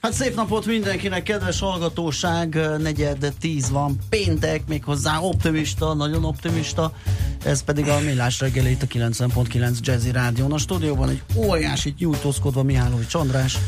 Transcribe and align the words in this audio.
Hát 0.00 0.12
szép 0.12 0.34
napot 0.34 0.66
mindenkinek, 0.66 1.22
kedves 1.22 1.60
hallgatóság, 1.60 2.58
negyed 2.78 3.32
tíz 3.40 3.70
van, 3.70 3.98
péntek, 4.08 4.66
méghozzá 4.66 5.18
optimista, 5.18 5.94
nagyon 5.94 6.24
optimista, 6.24 6.92
ez 7.44 7.62
pedig 7.62 7.88
a 7.88 8.00
Millás 8.00 8.40
reggeli 8.40 8.70
itt 8.70 8.82
a 8.82 8.86
90.9 8.86 9.78
Jazzy 9.80 10.10
Rádión. 10.10 10.52
A 10.52 10.58
stúdióban 10.58 11.08
egy 11.08 11.22
óriási 11.36 11.94
nyújtózkodva 11.98 12.62
Mihály 12.62 13.06
Csandrás. 13.08 13.58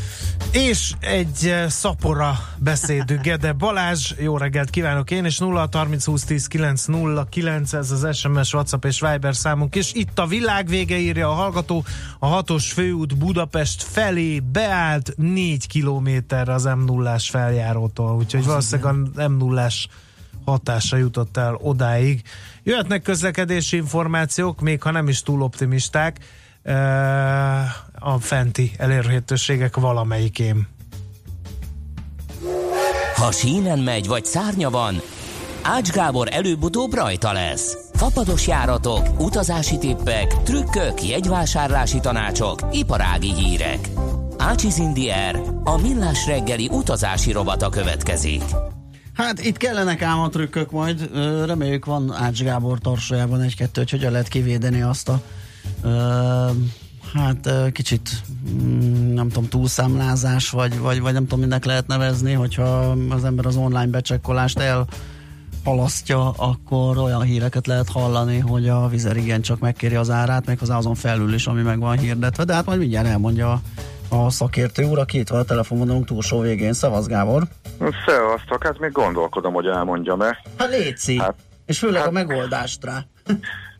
És 0.51 0.91
egy 0.99 1.55
szapora 1.67 2.39
beszédű 2.57 3.17
Gede 3.17 3.51
Balázs, 3.51 4.11
jó 4.17 4.37
reggelt 4.37 4.69
kívánok 4.69 5.11
én, 5.11 5.25
és 5.25 5.37
0 5.37 5.69
30 5.71 6.05
20 6.05 6.23
10 6.23 6.47
9 6.47 6.85
0 6.85 7.27
9, 7.29 7.73
ez 7.73 7.91
az 7.91 8.17
SMS, 8.17 8.53
WhatsApp 8.53 8.85
és 8.85 8.99
Viber 8.99 9.35
számunk, 9.35 9.75
és 9.75 9.93
itt 9.93 10.19
a 10.19 10.25
világ 10.25 10.67
vége 10.67 10.97
írja 10.97 11.29
a 11.29 11.33
hallgató, 11.33 11.83
a 12.19 12.27
hatos 12.27 12.71
főút 12.71 13.17
Budapest 13.17 13.83
felé 13.83 14.39
beállt 14.39 15.13
4 15.15 15.67
kilométerre 16.27 16.53
az 16.53 16.63
m 16.63 16.85
0 16.85 17.17
feljárótól, 17.19 18.15
úgyhogy 18.15 18.39
az 18.39 18.45
valószínűleg 18.45 18.95
a 19.17 19.27
m 19.27 19.37
0 19.37 19.67
hatása 20.45 20.97
jutott 20.97 21.37
el 21.37 21.55
odáig. 21.61 22.21
Jöhetnek 22.63 23.01
közlekedési 23.01 23.77
információk, 23.77 24.61
még 24.61 24.81
ha 24.81 24.91
nem 24.91 25.07
is 25.07 25.21
túl 25.21 25.41
optimisták, 25.41 26.19
a 27.99 28.19
fenti 28.19 28.71
elérhetőségek 28.77 29.77
valamelyikém. 29.77 30.67
Ha 33.15 33.31
sínen 33.31 33.79
megy, 33.79 34.07
vagy 34.07 34.25
szárnya 34.25 34.69
van, 34.69 35.01
Ács 35.63 35.91
Gábor 35.91 36.27
előbb-utóbb 36.31 36.93
rajta 36.93 37.31
lesz. 37.31 37.77
Fapados 37.93 38.47
járatok, 38.47 39.19
utazási 39.19 39.77
tippek, 39.77 40.41
trükkök, 40.43 41.03
jegyvásárlási 41.03 41.99
tanácsok, 41.99 42.59
iparági 42.71 43.33
hírek. 43.33 43.89
Ácsiz 44.37 44.77
Indier, 44.77 45.41
a 45.63 45.81
millás 45.81 46.25
reggeli 46.25 46.69
utazási 46.71 47.31
robata 47.31 47.69
következik. 47.69 48.43
Hát 49.13 49.45
itt 49.45 49.57
kellenek 49.57 50.01
ám 50.01 50.19
a 50.19 50.29
trükkök 50.29 50.71
majd, 50.71 51.09
reméljük 51.45 51.85
van 51.85 52.13
Ács 52.13 52.43
Gábor 52.43 52.79
tarsajában 52.79 53.41
egy-kettő, 53.41 53.81
hogy 53.81 53.91
hogyan 53.91 54.11
lehet 54.11 54.27
kivédeni 54.27 54.81
azt 54.81 55.09
a 55.09 55.21
hát 57.13 57.71
kicsit 57.71 58.09
mm, 58.49 59.13
nem 59.13 59.29
tudom, 59.29 59.49
túlszámlázás, 59.49 60.49
vagy, 60.49 60.79
vagy, 60.79 61.01
vagy 61.01 61.13
nem 61.13 61.23
tudom, 61.23 61.39
minek 61.39 61.65
lehet 61.65 61.87
nevezni, 61.87 62.33
hogyha 62.33 62.95
az 63.09 63.23
ember 63.23 63.45
az 63.45 63.55
online 63.55 63.87
becsekkolást 63.87 64.59
el 64.59 64.87
halasztja, 65.63 66.29
akkor 66.29 66.97
olyan 66.97 67.21
híreket 67.21 67.67
lehet 67.67 67.89
hallani, 67.89 68.39
hogy 68.39 68.67
a 68.67 68.87
vizer 68.87 69.17
igen 69.17 69.41
csak 69.41 69.59
megkéri 69.59 69.95
az 69.95 70.09
árát, 70.09 70.45
méghozzá 70.45 70.77
azon 70.77 70.95
felül 70.95 71.33
is, 71.33 71.47
ami 71.47 71.61
meg 71.61 71.79
van 71.79 71.97
hirdetve, 71.97 72.43
de 72.43 72.53
hát 72.53 72.65
majd 72.65 72.79
mindjárt 72.79 73.07
elmondja 73.07 73.51
a 73.51 73.61
szakértő 74.29 74.83
úr, 74.83 74.99
aki 74.99 75.19
itt 75.19 75.29
van 75.29 75.39
a 75.39 75.43
telefonvonalunk 75.43 76.05
túlsó 76.05 76.39
végén. 76.39 76.73
Szavasz 76.73 77.07
Gábor! 77.07 77.43
Szevasztok, 78.05 78.63
hát 78.63 78.79
még 78.79 78.91
gondolkodom, 78.91 79.53
hogy 79.53 79.65
elmondjam-e. 79.65 80.37
Hát 80.57 80.69
létszi, 80.69 81.17
hát, 81.17 81.35
és 81.65 81.79
főleg 81.79 81.99
hát, 81.99 82.07
a 82.07 82.11
megoldást 82.11 82.85
rá. 82.85 83.05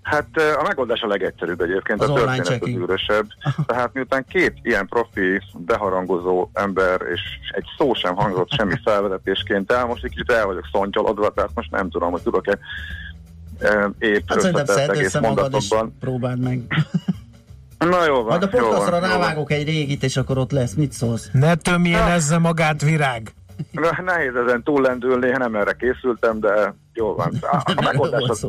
Hát 0.02 0.28
a 0.58 0.64
megoldás 0.68 1.02
a 1.02 1.08
legegyszerűbb 1.08 1.62
egyébként, 1.62 2.02
az 2.02 2.10
a 2.10 2.14
történet 2.14 2.62
az 2.62 2.68
űrösebb. 2.68 3.26
Tehát 3.66 3.94
miután 3.94 4.26
két 4.30 4.54
ilyen 4.62 4.88
profi, 4.88 5.42
beharangozó 5.58 6.50
ember, 6.54 7.02
és 7.14 7.22
egy 7.52 7.66
szó 7.78 7.94
sem 7.94 8.16
hangzott 8.16 8.52
semmi 8.52 8.76
felvezetésként 8.86 9.72
el, 9.72 9.86
most 9.86 10.04
egy 10.04 10.10
kicsit 10.10 10.32
el 10.32 10.46
vagyok 10.46 10.70
szontyolodva, 10.72 11.30
tehát 11.30 11.52
most 11.54 11.72
nem 11.72 11.90
tudom, 11.90 12.12
hogy 12.12 12.22
tudok-e 12.22 12.58
épp 14.00 14.24
hát 14.28 14.38
összetett 14.38 14.90
egész 14.90 15.20
mondatokban. 15.20 15.98
próbáld 16.00 16.40
meg. 16.40 16.62
Na 17.90 18.06
jó 18.06 18.16
van. 18.16 18.26
Majd 18.26 18.44
a 18.44 18.48
podcastra 18.48 19.00
rávágok 19.00 19.52
egy 19.52 19.66
régit, 19.66 20.04
és 20.04 20.18
akkor 20.18 20.38
ott 20.38 20.52
lesz. 20.52 20.74
Mit 20.74 20.92
szólsz? 20.92 21.30
Ne 21.32 21.56
tömjénezze 21.56 22.38
magát 22.38 22.82
virág. 22.82 23.34
Nehéz 24.06 24.36
ezen 24.36 24.64
túllendülni, 24.64 25.30
nem 25.30 25.56
erre 25.56 25.74
készültem, 25.74 26.40
de 26.40 26.76
jó 26.94 27.16
van. 27.16 27.34
A, 27.42 27.56
a 27.76 27.82
megoldás 27.92 28.30
az, 28.30 28.44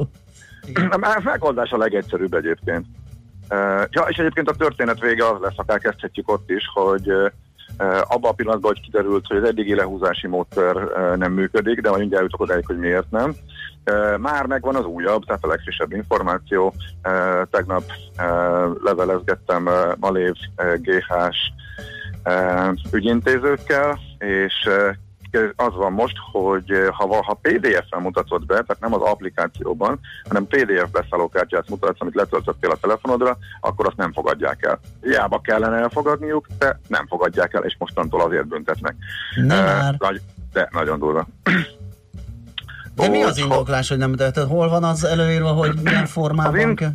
a 0.90 1.20
megoldás 1.24 1.70
a 1.70 1.76
legegyszerűbb 1.76 2.34
egyébként. 2.34 2.86
Ja, 3.90 4.02
és 4.08 4.16
egyébként 4.16 4.48
a 4.48 4.54
történet 4.54 5.00
vége 5.00 5.28
az 5.28 5.40
lesz, 5.40 5.56
akár 5.56 5.78
kezdhetjük 5.78 6.30
ott 6.30 6.50
is, 6.50 6.62
hogy 6.74 7.10
abban 8.02 8.30
a 8.30 8.34
pillanatban, 8.34 8.72
hogy 8.72 8.80
kiderült, 8.80 9.26
hogy 9.26 9.36
az 9.36 9.44
eddigi 9.44 9.74
lehúzási 9.74 10.26
módszer 10.26 10.76
nem 11.16 11.32
működik, 11.32 11.80
de 11.80 11.88
majd 11.88 12.00
mindjárt 12.00 12.24
jutok 12.24 12.40
odáig, 12.40 12.66
hogy 12.66 12.78
miért 12.78 13.10
nem. 13.10 13.34
Már 14.18 14.46
megvan 14.46 14.74
az 14.76 14.84
újabb, 14.84 15.24
tehát 15.24 15.44
a 15.44 15.48
legfrissebb 15.48 15.92
információ. 15.92 16.74
Tegnap 17.50 17.82
levelezgettem 18.82 19.68
Malév 19.96 20.34
GH-s 20.76 21.52
ügyintézőkkel, 22.92 23.98
és 24.18 24.68
az 25.56 25.74
van 25.74 25.92
most, 25.92 26.16
hogy 26.32 26.72
ha, 26.92 27.22
ha 27.22 27.38
PDF-en 27.42 28.02
mutatod 28.02 28.46
be, 28.46 28.54
tehát 28.54 28.80
nem 28.80 28.94
az 28.94 29.00
applikációban, 29.00 30.00
hanem 30.28 30.46
PDF 30.46 30.90
beszállókártyát 30.90 31.68
mutatsz, 31.68 32.00
amit 32.00 32.14
letöltöttél 32.14 32.70
a 32.70 32.76
telefonodra, 32.80 33.36
akkor 33.60 33.86
azt 33.86 33.96
nem 33.96 34.12
fogadják 34.12 34.64
el. 34.64 34.80
Hiába 35.02 35.40
kellene 35.40 35.76
elfogadniuk, 35.76 36.46
de 36.58 36.80
nem 36.86 37.06
fogadják 37.06 37.54
el, 37.54 37.62
és 37.62 37.76
mostantól 37.78 38.20
azért 38.20 38.46
büntetnek. 38.46 38.94
Nem 39.34 39.96
uh, 40.00 40.14
de 40.52 40.68
nagyon 40.72 40.98
durva. 40.98 41.26
De 42.94 43.08
mi 43.08 43.22
az 43.22 43.38
indoklás, 43.38 43.88
hogy 43.88 43.98
nem 43.98 44.14
tehát 44.14 44.36
hol 44.36 44.68
van 44.68 44.84
az 44.84 45.04
előírva, 45.04 45.48
hogy 45.48 45.74
milyen 45.82 46.06
formában 46.06 46.58
in- 46.58 46.74
kell? 46.74 46.92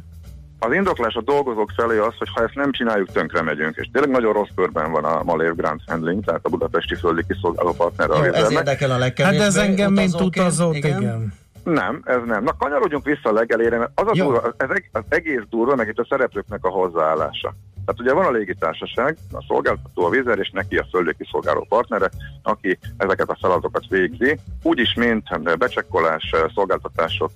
Az 0.62 0.74
indoklás 0.74 1.14
a 1.14 1.22
dolgozók 1.22 1.72
felé 1.76 1.98
az, 1.98 2.14
hogy 2.18 2.28
ha 2.34 2.44
ezt 2.44 2.56
nem 2.56 2.72
csináljuk, 2.72 3.12
tönkre 3.12 3.42
megyünk. 3.42 3.76
És 3.76 3.90
tényleg 3.92 4.12
nagyon 4.12 4.34
rossz 4.34 4.50
körben 4.56 4.92
van 4.92 5.04
a 5.04 5.24
Malév 5.24 5.56
Grant 5.56 5.82
Handling, 5.88 6.24
tehát 6.26 6.42
a 6.44 6.50
budapesti 6.50 6.96
földi 6.96 7.24
kiszolgáló 7.28 7.72
partner. 7.74 8.10
Jó, 8.10 8.34
ez 8.34 8.52
érdekel 8.52 8.92
a 8.92 8.98
legkevésbé. 8.98 9.38
Hát 9.38 9.48
ez 9.48 9.56
engem, 9.56 9.94
mint 9.94 10.22
utazót, 10.22 10.76
igen. 10.76 11.02
igen. 11.02 11.34
Nem, 11.64 12.02
ez 12.06 12.18
nem. 12.26 12.44
Na 12.44 12.58
kanyarodjunk 12.58 13.06
vissza 13.06 13.30
a 13.30 13.31
legelére, 13.31 13.78
mert 13.78 13.92
az, 13.96 14.08
a 14.08 14.24
durva, 14.24 14.54
ez 14.58 14.70
az 14.92 15.04
egész 15.10 15.42
durva, 15.50 15.76
meg 15.76 15.88
itt 15.88 15.98
a 15.98 16.06
szereplőknek 16.10 16.66
a 16.66 16.70
hozzáállása. 16.70 17.56
Tehát 17.90 18.04
ugye 18.04 18.14
van 18.14 18.34
a 18.34 18.38
légitársaság, 18.38 19.18
a 19.32 19.44
szolgáltató, 19.48 20.06
a 20.06 20.10
vizer, 20.10 20.40
és 20.40 20.50
neki 20.50 20.78
a 20.78 20.88
szolgáló 21.32 21.66
partnere, 21.70 22.10
aki 22.44 22.80
ezeket 22.98 23.30
a 23.30 23.38
feladatokat 23.42 23.88
végzi, 23.90 24.40
úgyis, 24.64 24.94
mint 24.94 25.58
becsekkolás, 25.58 26.36
szolgáltatások 26.56 27.32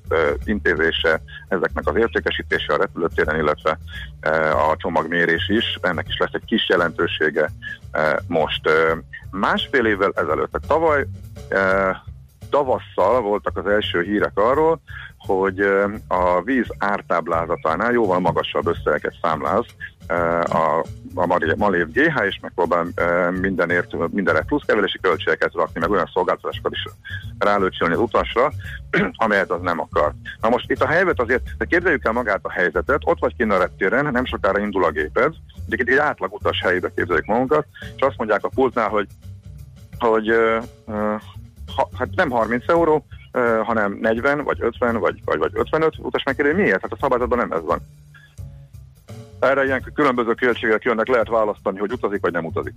intézése, 0.45 1.21
ezeknek 1.47 1.87
az 1.87 1.95
értékesítése 1.95 2.73
a 2.73 2.77
repülőtéren, 2.77 3.39
illetve 3.39 3.77
a 4.69 4.75
csomagmérés 4.77 5.49
is, 5.49 5.77
ennek 5.81 6.07
is 6.07 6.17
lesz 6.17 6.33
egy 6.33 6.45
kis 6.45 6.69
jelentősége 6.69 7.49
most. 8.27 8.69
Másfél 9.31 9.85
évvel 9.85 10.11
ezelőtt, 10.15 10.51
tehát 10.51 10.67
tavaly 10.67 11.05
tavasszal 12.49 13.21
voltak 13.21 13.57
az 13.57 13.67
első 13.67 14.01
hírek 14.01 14.37
arról, 14.37 14.81
hogy 15.17 15.59
a 16.07 16.41
víz 16.41 16.67
ártáblázatánál 16.77 17.91
jóval 17.91 18.19
magasabb 18.19 18.67
összeget 18.67 19.17
számláz 19.21 19.65
a, 20.43 20.79
a 21.15 21.55
Malév 21.57 21.87
GH, 21.91 22.23
és 22.25 22.39
megpróbál 22.41 22.85
mindenért, 23.41 24.11
mindenre 24.11 24.41
pluszkevelési 24.41 24.99
költségeket 25.01 25.53
rakni, 25.53 25.79
meg 25.79 25.89
olyan 25.89 26.09
szolgáltatásokat 26.13 26.71
is 26.71 26.87
rálőcsölni 27.37 27.93
az 27.93 27.99
utasra, 27.99 28.51
amelyet 29.25 29.51
az 29.51 29.61
nem 29.61 29.79
akar. 29.79 30.13
Na 30.41 30.49
most 30.49 30.71
itt 30.71 30.81
a 30.81 30.87
helyzet 30.87 31.19
azért, 31.19 31.57
de 31.57 31.65
képzeljük 31.65 32.05
el 32.05 32.11
magát 32.11 32.39
a 32.41 32.51
helyzetet, 32.51 33.01
ott 33.03 33.19
vagy 33.19 33.35
kint 33.35 33.51
a 33.51 33.57
reptéren, 33.57 34.11
nem 34.11 34.25
sokára 34.25 34.59
indul 34.59 34.83
a 34.83 34.91
géped, 34.91 35.33
egyébként 35.65 35.89
egy 35.89 36.05
átlag 36.05 36.33
utas 36.33 36.61
helyébe 36.61 36.91
képzeljük 36.95 37.25
magunkat, 37.25 37.65
és 37.95 38.01
azt 38.01 38.17
mondják 38.17 38.43
a 38.43 38.49
pultnál, 38.55 38.89
hogy 38.89 39.07
hogy 39.99 40.29
uh, 40.29 40.63
ha, 41.75 41.89
hát 41.97 42.07
nem 42.15 42.29
30 42.29 42.63
euró, 42.67 43.05
hanem 43.63 43.97
40, 44.01 44.43
vagy 44.43 44.57
50, 44.61 44.99
vagy, 44.99 45.21
vagy, 45.25 45.37
vagy 45.37 45.51
55 45.53 45.93
utas 45.97 46.23
megkérdezi, 46.23 46.61
miért? 46.61 46.81
Hát 46.81 46.91
a 46.91 46.97
szabályzatban 46.99 47.37
nem 47.37 47.51
ez 47.51 47.63
van. 47.63 47.79
Erre 49.43 49.65
ilyen 49.65 49.91
különböző 49.93 50.33
költségek 50.33 50.83
jönnek, 50.83 51.07
lehet 51.07 51.27
választani, 51.27 51.79
hogy 51.79 51.91
utazik, 51.91 52.21
vagy 52.21 52.31
nem 52.31 52.45
utazik. 52.45 52.73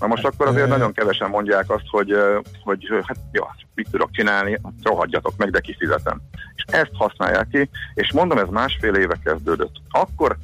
Na 0.00 0.06
most 0.06 0.24
akkor 0.24 0.46
azért 0.46 0.68
nagyon 0.68 0.92
kevesen 0.92 1.30
mondják 1.30 1.70
azt, 1.70 1.86
hogy, 1.90 2.16
hogy 2.64 2.86
hát 3.06 3.16
jó, 3.32 3.44
mit 3.74 3.88
tudok 3.90 4.10
csinálni, 4.12 4.60
rohadjatok 4.82 5.36
meg, 5.36 5.50
de 5.50 5.60
kifizetem. 5.60 6.20
És 6.54 6.64
ezt 6.66 6.90
használják 6.94 7.48
ki, 7.48 7.70
és 7.94 8.12
mondom, 8.12 8.38
ez 8.38 8.48
másfél 8.48 8.94
éve 8.94 9.16
kezdődött. 9.24 9.74
Akkor 9.90 10.36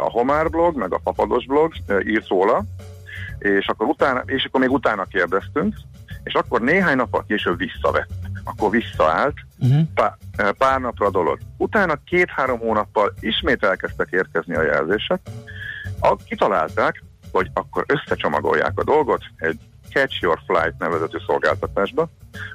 a 0.00 0.10
Homár 0.10 0.50
blog, 0.50 0.76
meg 0.76 0.92
a 0.92 1.00
Papados 1.04 1.46
blog 1.46 1.72
írt 2.04 2.28
róla, 2.28 2.64
és 3.38 3.66
akkor, 3.66 3.86
utána, 3.86 4.22
és 4.26 4.44
akkor 4.44 4.60
még 4.60 4.70
utána 4.70 5.04
kérdeztünk, 5.04 5.74
és 6.22 6.34
akkor 6.34 6.60
néhány 6.60 6.96
nappal 6.96 7.24
később 7.28 7.58
visszavett. 7.58 8.10
Akkor 8.48 8.70
visszaállt, 8.70 9.34
uh-huh. 9.58 9.80
pár, 9.94 10.52
pár 10.52 10.80
napra 10.80 11.10
dolog. 11.10 11.38
Utána 11.56 11.98
két-három 12.04 12.58
hónappal 12.58 13.12
ismét 13.20 13.64
elkezdtek 13.64 14.08
érkezni 14.10 14.54
a 14.54 14.62
jelzések. 14.62 15.20
A, 16.00 16.16
kitalálták, 16.16 17.02
hogy 17.32 17.50
akkor 17.54 17.84
összecsomagolják 17.86 18.72
a 18.74 18.84
dolgot 18.84 19.22
egy 19.36 19.58
Catch 19.92 20.22
Your 20.22 20.38
Flight 20.46 20.78
nevezetű 20.78 21.18
szolgáltatásba, 21.26 22.08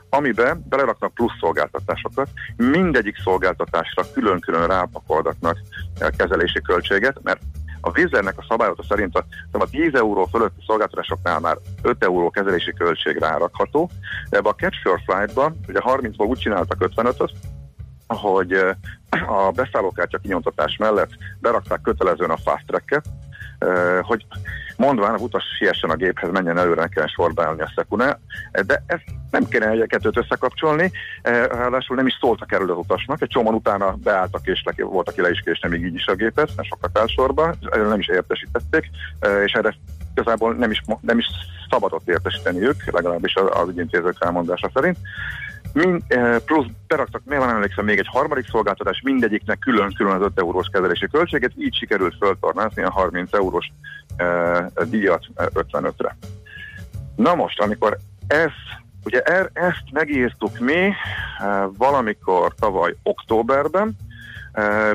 amiben 0.09 0.65
beleraknak 0.69 1.13
plusz 1.13 1.37
szolgáltatásokat, 1.39 2.29
mindegyik 2.55 3.21
szolgáltatásra 3.23 4.03
külön-külön 4.13 4.67
rápakoldatnak 4.67 5.57
kezelési 6.17 6.61
költséget, 6.61 7.19
mert 7.23 7.41
a 7.81 7.91
vízernek 7.91 8.37
a 8.37 8.45
szabályota 8.49 8.83
szerint 8.83 9.15
a, 9.15 9.25
a 9.51 9.69
10 9.69 9.93
euró 9.93 10.25
fölötti 10.25 10.63
szolgáltatásoknál 10.67 11.39
már 11.39 11.57
5 11.81 12.03
euró 12.03 12.29
kezelési 12.29 12.73
költség 12.73 13.17
rárakható, 13.17 13.89
de 14.29 14.37
ebbe 14.37 14.49
a 14.49 14.55
Catch 14.55 14.85
Your 14.85 14.99
Flight-ba, 15.05 15.53
ugye 15.67 15.79
30-ból 15.83 16.27
úgy 16.27 16.39
csináltak 16.39 16.91
55-öt, 16.95 17.31
hogy 18.07 18.53
a 19.27 19.51
beszállókártya 19.51 20.17
kinyomtatás 20.17 20.77
mellett 20.77 21.11
berakták 21.39 21.81
kötelezően 21.81 22.29
a 22.29 22.37
fast 22.37 22.65
track 22.67 23.01
hogy 24.01 24.25
mondván 24.81 25.13
a 25.13 25.17
utas 25.17 25.43
siessen 25.57 25.89
a 25.89 25.95
géphez, 25.95 26.31
menjen 26.31 26.57
előre, 26.57 26.89
ne 26.95 27.07
sorba 27.07 27.45
állni 27.45 27.61
a 27.61 27.71
szekuná, 27.75 28.17
de 28.51 28.83
ezt 28.85 29.03
nem 29.31 29.47
kéne 29.47 29.69
egy 29.69 29.87
kettőt 29.87 30.17
összekapcsolni, 30.17 30.91
ráadásul 31.23 31.95
nem 31.95 32.07
is 32.07 32.17
szóltak 32.19 32.51
erről 32.51 32.71
az 32.71 32.77
utasnak, 32.77 33.21
egy 33.21 33.27
csomóan 33.27 33.55
utána 33.55 33.95
beálltak 34.03 34.47
és 34.47 34.63
le, 34.65 34.83
volt, 34.83 35.09
aki 35.09 35.21
le 35.21 35.29
is 35.29 35.41
késne 35.45 35.69
még 35.69 35.85
így 35.85 35.95
is 35.95 36.05
a 36.05 36.15
gépet, 36.15 36.49
mert 36.55 36.67
sokat 36.67 36.97
áll 36.97 37.07
sorba, 37.07 37.53
erről 37.71 37.87
nem 37.87 37.99
is 37.99 38.07
értesítették, 38.07 38.89
és 39.45 39.51
erre 39.51 39.75
igazából 40.11 40.53
nem 40.53 40.71
is, 40.71 40.81
nem 41.01 41.17
is 41.17 41.25
szabadott 41.69 42.09
értesíteni 42.09 42.61
ők, 42.61 42.91
legalábbis 42.91 43.35
az, 43.35 43.61
az 43.61 43.69
ügyintézők 43.69 44.15
elmondása 44.19 44.69
szerint. 44.73 44.97
Mind, 45.73 46.01
eh, 46.07 46.39
plusz 46.45 46.65
beraktak, 46.87 47.21
miért 47.25 47.43
van 47.43 47.53
emlékszem, 47.53 47.85
még 47.85 47.97
egy 47.97 48.07
harmadik 48.07 48.49
szolgáltatás, 48.49 49.01
mindegyiknek 49.03 49.59
külön-külön 49.59 50.13
az 50.13 50.21
5 50.21 50.39
eurós 50.39 50.67
kezelési 50.71 51.07
költséget, 51.07 51.51
így 51.57 51.75
sikerült 51.75 52.15
föltornázni 52.19 52.83
a 52.83 52.91
30 52.91 53.33
eurós 53.33 53.71
e, 54.17 54.71
díjat 54.89 55.25
55-re. 55.35 56.17
Na 57.15 57.35
most, 57.35 57.61
amikor 57.61 57.97
ez, 58.27 58.51
ugye 59.05 59.21
er, 59.21 59.49
ezt 59.53 59.83
megírtuk 59.91 60.59
mi 60.59 60.73
e, 60.83 60.93
valamikor 61.77 62.53
tavaly 62.59 62.95
októberben, 63.03 63.95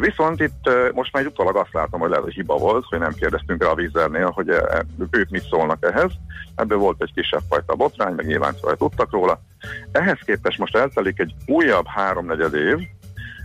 Viszont 0.00 0.40
itt 0.40 0.70
most 0.92 1.12
már 1.12 1.26
utólag 1.26 1.56
azt 1.56 1.72
látom, 1.72 2.00
hogy 2.00 2.08
lehet, 2.08 2.24
hogy 2.24 2.34
hiba 2.34 2.56
volt, 2.56 2.84
hogy 2.88 2.98
nem 2.98 3.12
kérdeztünk 3.12 3.62
rá 3.62 3.68
a 3.68 3.74
vízernél, 3.74 4.30
hogy 4.30 4.48
ők 5.10 5.28
mit 5.28 5.48
szólnak 5.48 5.84
ehhez. 5.84 6.12
Ebből 6.54 6.78
volt 6.78 7.02
egy 7.02 7.12
kisebb 7.14 7.40
fajta 7.48 7.74
botrány, 7.74 8.14
meg 8.14 8.26
nyilván 8.26 8.54
tudtak 8.78 9.10
róla. 9.10 9.40
Ehhez 9.92 10.18
képest 10.24 10.58
most 10.58 10.76
eltelik 10.76 11.18
egy 11.18 11.34
újabb 11.46 11.86
háromnegyed 11.86 12.54
év, 12.54 12.78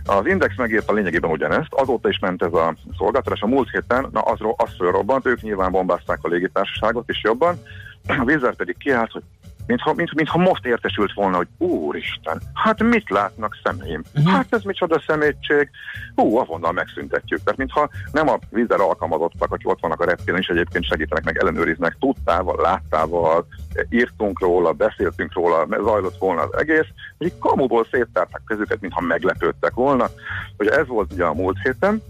az 0.04 0.26
Index 0.26 0.56
megírta 0.56 0.92
lényegében 0.92 1.30
ugyanezt, 1.30 1.72
azóta 1.74 2.08
is 2.08 2.18
ment 2.18 2.42
ez 2.42 2.52
a 2.52 2.74
szolgáltatás. 2.98 3.40
A 3.40 3.46
múlt 3.46 3.70
héten, 3.70 4.08
na 4.12 4.20
az, 4.20 4.38
az 4.56 4.70
fölrobbant, 4.76 5.26
ők 5.26 5.40
nyilván 5.40 5.70
bombázták 5.70 6.18
a 6.22 6.28
légitársaságot 6.28 7.10
is 7.10 7.22
jobban, 7.22 7.58
a 8.06 8.24
vízer 8.24 8.54
pedig 8.54 8.76
kiállt, 8.78 9.10
hogy 9.10 9.22
mintha, 9.66 9.92
mint, 9.92 10.14
mintha 10.14 10.38
most 10.38 10.66
értesült 10.66 11.12
volna, 11.12 11.36
hogy 11.36 11.48
úristen, 11.58 12.42
hát 12.54 12.82
mit 12.82 13.10
látnak 13.10 13.58
szemeim? 13.64 14.02
Uh-huh. 14.14 14.32
Hát 14.32 14.46
ez 14.50 14.62
micsoda 14.62 15.02
szemétség? 15.06 15.70
Hú, 16.14 16.36
avonnal 16.36 16.72
megszüntetjük. 16.72 17.42
Tehát 17.44 17.58
mintha 17.58 17.90
nem 18.12 18.28
a 18.28 18.38
vízzel 18.50 18.80
alkalmazottak, 18.80 19.52
akik 19.52 19.68
ott 19.68 19.80
vannak 19.80 20.00
a 20.00 20.04
reptéren, 20.04 20.40
és 20.40 20.46
egyébként 20.46 20.84
segítenek, 20.84 21.24
meg 21.24 21.38
ellenőriznek, 21.38 21.96
tudtával, 22.00 22.60
láttával, 22.60 23.46
írtunk 23.88 24.40
róla, 24.40 24.72
beszéltünk 24.72 25.34
róla, 25.34 25.66
zajlott 25.82 26.18
volna 26.18 26.42
az 26.42 26.58
egész, 26.58 26.86
hogy 27.18 27.32
kamuból 27.38 27.86
széttárták 27.90 28.42
kezüket, 28.46 28.80
mintha 28.80 29.00
meglepődtek 29.00 29.74
volna. 29.74 30.08
hogy 30.56 30.66
ez 30.66 30.86
volt 30.86 31.12
ugye 31.12 31.24
a 31.24 31.34
múlt 31.34 31.56
héten, 31.62 32.02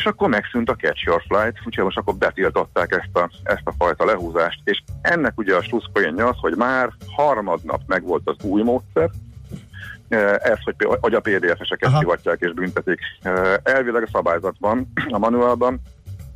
és 0.00 0.06
akkor 0.06 0.28
megszűnt 0.28 0.70
a 0.70 0.74
Catch 0.74 1.06
Your 1.06 1.22
Flight, 1.28 1.58
úgyhogy 1.66 1.84
most 1.84 1.96
akkor 1.96 2.14
betiltották 2.14 2.92
ezt 2.92 3.16
a, 3.16 3.30
ezt 3.42 3.62
a 3.64 3.72
fajta 3.78 4.04
lehúzást, 4.04 4.60
és 4.64 4.82
ennek 5.00 5.32
ugye 5.38 5.56
a 5.56 5.62
slusszpoénja 5.62 6.28
az, 6.28 6.36
hogy 6.40 6.56
már 6.56 6.90
harmadnap 7.16 7.80
megvolt 7.86 8.22
az 8.24 8.44
új 8.44 8.62
módszer, 8.62 9.10
ez, 10.38 10.58
hogy, 10.64 10.74
hogy 11.00 11.14
a 11.14 11.20
PDF-eseket 11.20 11.98
hivatják 11.98 12.40
és 12.40 12.52
büntetik. 12.52 13.00
Elvileg 13.62 14.02
a 14.02 14.08
szabályzatban, 14.12 14.92
a 15.08 15.18
manuálban 15.18 15.80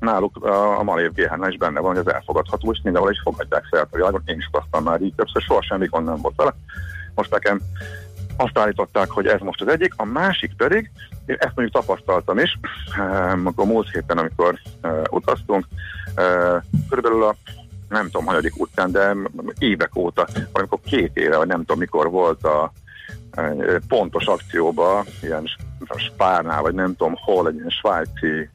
náluk 0.00 0.44
a 0.76 0.82
Malév 0.82 1.12
gh 1.12 1.48
is 1.48 1.56
benne 1.56 1.80
van, 1.80 1.96
hogy 1.96 2.06
ez 2.06 2.14
elfogadható, 2.14 2.72
és 2.72 2.80
mindenhol 2.82 3.10
is 3.10 3.20
fogadják 3.22 3.66
szert 3.70 3.92
a 3.92 3.96
világon. 3.96 4.22
Én 4.24 4.36
is 4.38 4.48
utaztam 4.52 4.82
már 4.82 5.00
így 5.00 5.14
többször, 5.14 5.42
soha 5.42 5.76
mikor 5.76 6.04
nem 6.04 6.20
volt 6.20 6.36
vele. 6.36 6.54
Most 7.14 7.30
nekem 7.30 7.60
azt 8.36 8.58
állították, 8.58 9.10
hogy 9.10 9.26
ez 9.26 9.40
most 9.40 9.60
az 9.60 9.68
egyik, 9.68 9.92
a 9.96 10.04
másik 10.04 10.56
pedig, 10.56 10.90
én 11.26 11.36
ezt 11.38 11.52
mondjuk 11.54 11.84
tapasztaltam 11.84 12.38
is, 12.38 12.58
akkor 13.44 13.66
múlt 13.66 13.90
héten, 13.90 14.18
amikor 14.18 14.60
uh, 14.82 15.02
utaztunk, 15.10 15.66
uh, 16.16 16.62
körülbelül 16.88 17.24
a 17.24 17.36
nem 17.88 18.04
tudom, 18.04 18.26
hanyadik 18.26 18.60
után, 18.60 18.92
de 18.92 19.14
évek 19.58 19.96
óta, 19.96 20.26
amikor 20.52 20.78
két 20.84 21.16
éve, 21.16 21.36
vagy 21.36 21.46
nem 21.46 21.58
tudom 21.58 21.78
mikor 21.78 22.10
volt 22.10 22.44
a 22.44 22.72
pontos 23.88 24.26
akcióba, 24.26 25.04
ilyen 25.22 25.44
spárnál, 25.96 26.62
vagy 26.62 26.74
nem 26.74 26.96
tudom 26.96 27.14
hol, 27.16 27.48
egy 27.48 27.54
ilyen 27.54 27.68
svájci 27.68 28.50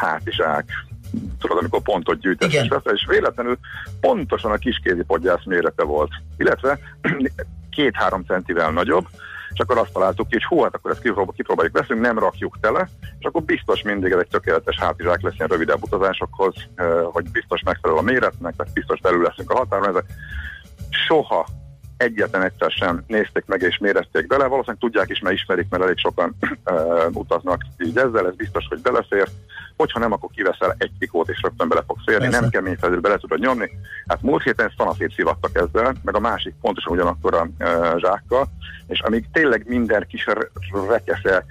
hátizsák, 0.00 0.70
tudod, 1.38 1.58
amikor 1.58 1.82
pontot 1.82 2.20
gyűjtesz, 2.20 2.52
és, 2.52 2.68
és 2.92 3.06
véletlenül 3.08 3.58
pontosan 4.00 4.50
a 4.50 4.56
kiskézi 4.56 5.02
podgyász 5.02 5.44
mérete 5.44 5.84
volt, 5.84 6.10
illetve 6.36 6.78
két-három 7.70 8.24
centivel 8.26 8.70
nagyobb, 8.70 9.06
és 9.52 9.60
akkor 9.60 9.78
azt 9.78 9.92
találtuk 9.92 10.28
ki, 10.28 10.34
hogy 10.34 10.44
hú, 10.44 10.62
hát 10.62 10.74
akkor 10.74 10.90
ezt 10.90 11.00
kipróbáljuk, 11.00 11.34
kipróbáljuk 11.34 11.78
veszünk, 11.78 12.00
nem 12.00 12.18
rakjuk 12.18 12.58
tele, 12.60 12.88
és 13.18 13.26
akkor 13.26 13.42
biztos 13.42 13.82
mindig 13.82 14.12
ez 14.12 14.18
egy 14.18 14.28
tökéletes 14.28 14.78
hátizsák 14.78 15.22
lesz 15.22 15.34
ilyen 15.34 15.48
rövidebb 15.48 15.82
utazásokhoz, 15.82 16.54
hogy 17.12 17.30
biztos 17.30 17.62
megfelel 17.62 17.96
a 17.96 18.02
méretnek, 18.02 18.56
tehát 18.56 18.72
biztos 18.72 19.00
belül 19.00 19.22
leszünk 19.22 19.50
a 19.50 19.56
határon. 19.56 19.88
Ezek 19.88 20.04
soha 21.06 21.46
egyetlen 22.00 22.42
egyszer 22.42 22.70
sem 22.70 23.04
nézték 23.06 23.44
meg 23.46 23.62
és 23.62 23.78
mérezték 23.78 24.26
bele, 24.26 24.46
valószínűleg 24.46 24.80
tudják 24.80 25.08
is, 25.08 25.20
mert 25.20 25.34
ismerik, 25.34 25.66
mert 25.70 25.82
elég 25.82 25.98
sokan 25.98 26.36
uh, 26.40 27.16
utaznak 27.16 27.62
így 27.78 27.96
ezzel, 27.96 28.26
ez 28.26 28.34
biztos, 28.34 28.66
hogy 28.68 28.80
belefér. 28.80 29.28
Hogyha 29.76 29.98
nem, 29.98 30.12
akkor 30.12 30.28
kiveszel 30.34 30.74
egy 30.78 30.90
pikót, 30.98 31.28
és 31.28 31.40
rögtön 31.42 31.68
bele 31.68 31.82
fogsz 31.86 32.02
férni, 32.06 32.24
Persze. 32.24 32.40
nem 32.40 32.50
kemény 32.50 32.76
felül 32.76 33.00
bele 33.00 33.16
tudod 33.16 33.38
nyomni. 33.38 33.70
Hát 34.06 34.22
múlt 34.22 34.42
héten 34.42 34.72
szanaszét 34.76 35.14
szivattak 35.14 35.50
ezzel, 35.56 35.94
meg 36.02 36.14
a 36.14 36.20
másik 36.20 36.54
pontosan 36.60 36.92
ugyanakkor 36.92 37.34
a 37.34 37.48
zsákkal, 37.98 38.48
és 38.86 39.00
amíg 39.00 39.24
tényleg 39.32 39.64
minden 39.68 40.06
kis 40.08 40.26
rekesze 40.88 41.44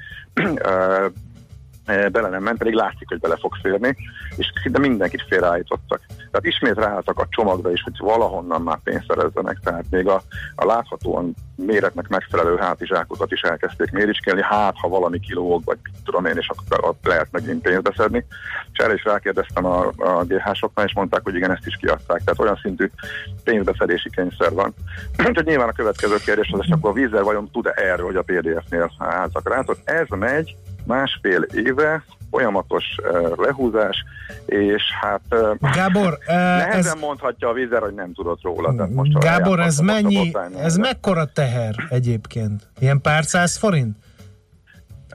bele 2.12 2.29
nem 2.29 2.43
ment, 2.43 2.58
pedig 2.58 2.74
látszik, 2.74 3.08
hogy 3.08 3.19
bele 3.19 3.36
fog 3.36 3.55
férni, 3.62 3.96
és 4.36 4.51
szinte 4.63 4.79
mindenkit 4.79 5.25
félreállítottak. 5.29 6.01
Tehát 6.08 6.46
ismét 6.46 6.75
ráálltak 6.75 7.19
a 7.19 7.27
csomagra 7.29 7.72
is, 7.72 7.84
hogy 7.84 7.93
valahonnan 7.98 8.62
már 8.62 8.79
pénzt 8.84 9.05
szerezzenek, 9.08 9.60
tehát 9.63 9.86
még 9.89 10.08
a, 10.08 10.22
a 10.55 10.65
láthatóan 10.65 11.36
méretnek 11.55 12.08
megfelelő 12.08 12.55
hátizsákokat 12.58 13.31
is 13.31 13.41
elkezdték 13.41 13.91
méricskélni, 13.91 14.41
hát 14.43 14.75
ha 14.77 14.88
valami 14.88 15.19
kilóg, 15.19 15.63
vagy 15.63 15.77
tudom 16.05 16.25
én, 16.25 16.38
és 16.38 16.50
akkor 16.50 16.89
ott 16.89 17.05
lehet 17.05 17.27
megint 17.31 17.62
pénzt 17.62 17.81
beszedni. 17.81 18.25
És 18.74 18.79
erre 18.79 18.93
is 18.93 19.03
rákérdeztem 19.03 19.65
a, 19.65 19.88
a 19.98 20.24
GH-soknál, 20.24 20.86
és 20.86 20.93
mondták, 20.93 21.24
hogy 21.24 21.36
igen, 21.36 21.51
ezt 21.51 21.65
is 21.65 21.75
kiadták. 21.75 22.22
Tehát 22.24 22.39
olyan 22.39 22.60
szintű 22.62 22.89
pénzbeszedési 23.43 24.10
kényszer 24.10 24.51
van. 24.53 24.74
Úgyhogy 25.27 25.46
nyilván 25.46 25.69
a 25.69 25.74
következő 25.74 26.15
kérdés 26.25 26.50
az, 26.51 26.60
hogy 26.60 26.72
akkor 26.72 26.89
a 26.89 26.93
vízzel 26.93 27.24
vajon 27.24 27.50
tud-e 27.51 27.74
erről, 27.75 28.05
hogy 28.05 28.15
a 28.15 28.24
PDF-nél 28.24 28.91
álltak 28.98 29.50
rá. 29.50 29.63
Ez 29.84 30.08
megy, 30.10 30.55
másfél 30.89 31.41
éve 31.41 32.03
folyamatos 32.31 32.86
uh, 32.98 33.38
lehúzás, 33.38 34.03
és 34.46 34.84
hát 35.01 35.22
uh, 35.31 35.72
Gábor, 35.74 36.17
uh, 36.27 36.36
nehezen 36.63 36.93
ez... 36.96 37.00
mondhatja 37.00 37.50
a 37.50 37.53
vízer, 37.53 37.81
hogy 37.81 37.93
nem 37.93 38.13
tudott 38.13 38.41
róla. 38.41 38.75
Tehát 38.75 38.93
most 38.93 39.19
Gábor, 39.19 39.60
ez 39.60 39.79
mennyi, 39.79 40.31
ez 40.58 40.77
mekkora 40.77 41.25
teher 41.25 41.75
egyébként? 41.89 42.67
Ilyen 42.79 43.01
pár 43.01 43.24
száz 43.24 43.58
forint? 43.58 43.98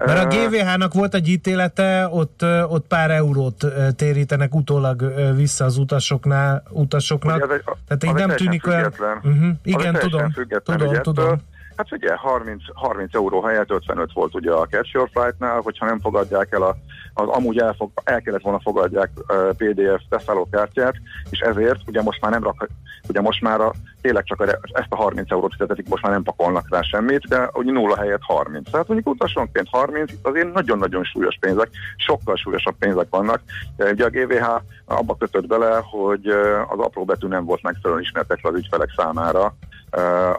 Mert 0.04 0.24
a 0.24 0.36
GVH-nak 0.36 0.94
volt 0.94 1.14
egy 1.14 1.28
ítélete, 1.28 2.08
ott, 2.10 2.44
ott 2.68 2.86
pár 2.86 3.10
eurót 3.10 3.64
térítenek 3.96 4.54
utólag 4.54 5.12
vissza 5.36 5.64
az 5.64 5.76
utasoknál, 5.76 6.62
utasoknak. 6.70 7.44
Ugye 7.44 7.54
egy, 7.54 7.62
Tehát 7.86 8.04
így 8.04 8.26
nem 8.26 8.36
tűnik 8.36 8.66
olyan... 8.66 8.92
Uh-huh. 9.22 9.48
Igen, 9.64 9.94
tudom, 9.94 10.32
tudom, 10.64 11.02
tudom. 11.02 11.40
Hát 11.76 11.92
ugye 11.92 12.14
30, 12.14 12.62
30 12.74 13.14
euró 13.14 13.42
helyett 13.42 13.70
55 13.70 14.12
volt 14.12 14.34
ugye 14.34 14.52
a 14.52 14.66
Catch 14.66 14.94
Your 14.94 15.08
Flight-nál, 15.12 15.60
hogyha 15.60 15.86
nem 15.86 16.00
fogadják 16.00 16.52
el 16.52 16.62
a, 16.62 16.76
az 17.14 17.28
amúgy 17.28 17.58
elfog, 17.58 17.90
el 18.04 18.22
kellett 18.22 18.42
volna 18.42 18.60
fogadják 18.60 19.10
uh, 19.16 19.48
PDF 19.48 20.02
beszállókártyát, 20.08 20.94
és 21.30 21.38
ezért 21.38 21.80
ugye 21.86 22.02
most 22.02 22.20
már 22.20 22.30
nem 22.30 22.42
rak, 22.42 22.68
ugye 23.08 23.20
most 23.20 23.40
már 23.42 23.60
a, 23.60 23.72
tényleg 24.00 24.24
csak 24.24 24.40
a, 24.40 24.44
ezt 24.72 24.86
a 24.88 24.96
30 24.96 25.30
eurót 25.30 25.52
fizetetik, 25.52 25.88
most 25.88 26.02
már 26.02 26.12
nem 26.12 26.22
pakolnak 26.22 26.66
rá 26.70 26.82
semmit, 26.82 27.28
de 27.28 27.50
ugye 27.52 27.72
nulla 27.72 27.96
helyett 27.96 28.22
30. 28.22 28.70
Tehát 28.70 28.88
mondjuk 28.88 29.14
utasonként 29.14 29.68
30, 29.70 30.12
itt 30.12 30.26
azért 30.26 30.52
nagyon-nagyon 30.52 31.04
súlyos 31.04 31.36
pénzek, 31.40 31.70
sokkal 31.96 32.36
súlyosabb 32.36 32.74
pénzek 32.78 33.06
vannak. 33.10 33.40
Ugye 33.76 34.04
a 34.04 34.10
GVH 34.10 34.46
abba 34.84 35.16
kötött 35.16 35.46
bele, 35.46 35.80
hogy 35.82 36.26
az 36.68 36.78
apró 36.78 37.04
betű 37.04 37.26
nem 37.26 37.44
volt 37.44 37.62
megfelelően 37.62 38.04
ismertetve 38.04 38.48
az 38.48 38.54
ügyfelek 38.54 38.92
számára, 38.96 39.54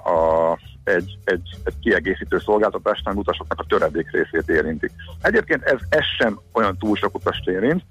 a, 0.04 0.52
egy, 0.86 1.18
egy, 1.24 1.50
egy 1.64 1.74
kiegészítő 1.82 2.40
szolgáltatásnál 2.40 3.16
utasoknak 3.16 3.60
a 3.60 3.66
töredék 3.68 4.12
részét 4.12 4.50
érintik. 4.50 4.92
Egyébként 5.22 5.64
ez, 5.64 5.80
ez 5.90 6.04
sem 6.18 6.40
olyan 6.54 6.78
túl 6.78 6.96
sok 6.96 7.16
utast 7.16 7.48
érint, 7.48 7.84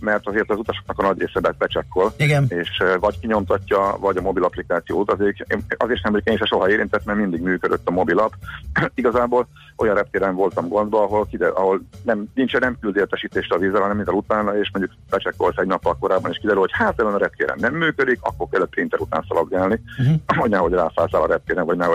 mert 0.00 0.26
azért 0.26 0.50
az 0.50 0.58
utasoknak 0.58 0.98
a 0.98 1.02
nagy 1.02 1.18
része 1.18 1.52
becsekkol, 1.58 2.12
Igen. 2.16 2.46
és 2.48 2.82
vagy 3.00 3.18
kinyomtatja, 3.18 3.96
vagy 4.00 4.16
a 4.16 4.20
mobil 4.20 4.44
applikáció 4.44 4.98
utazik. 5.00 5.44
Én 5.48 5.64
azért 5.76 6.02
nem 6.02 6.12
vagyok 6.12 6.28
én 6.28 6.36
se 6.36 6.44
soha 6.44 6.70
érintett, 6.70 7.04
mert 7.04 7.18
mindig 7.18 7.40
működött 7.40 7.88
a 7.88 7.90
mobil 7.90 8.18
app. 8.18 8.32
Igazából 8.94 9.48
olyan 9.76 9.94
reptéren 9.94 10.34
voltam 10.34 10.68
gondba, 10.68 11.02
ahol, 11.02 11.26
kide, 11.26 11.46
ahol 11.46 11.82
nem, 12.02 12.28
nincs, 12.34 12.58
nem 12.58 12.76
küld 12.80 12.96
értesítést 12.96 13.52
a 13.52 13.58
vízzel, 13.58 13.80
hanem 13.80 13.96
minden 13.96 14.14
utána, 14.14 14.58
és 14.58 14.70
mondjuk 14.72 14.98
becsekkolsz 15.10 15.56
egy 15.56 15.66
nappal 15.66 15.96
korábban, 16.00 16.30
és 16.30 16.38
kiderül, 16.38 16.60
hogy 16.60 16.72
hát 16.72 17.00
ezen 17.00 17.14
a 17.14 17.18
reptéren 17.18 17.56
nem 17.60 17.74
működik, 17.74 18.18
akkor 18.22 18.48
kell 18.50 18.62
a 18.62 18.66
printer 18.66 19.00
után 19.00 19.24
szaladgálni, 19.28 19.80
uh-huh. 19.98 20.16
hogy 20.36 20.50
nehogy 20.50 20.72
rászállsz 20.72 21.12
a 21.12 21.26
reptéren, 21.26 21.64
vagy 21.64 21.76
nehogy 21.76 21.93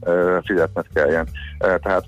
uh, 0.00 0.38
fizetned 0.44 0.86
kelljen. 0.94 1.28
Tehát 1.58 2.04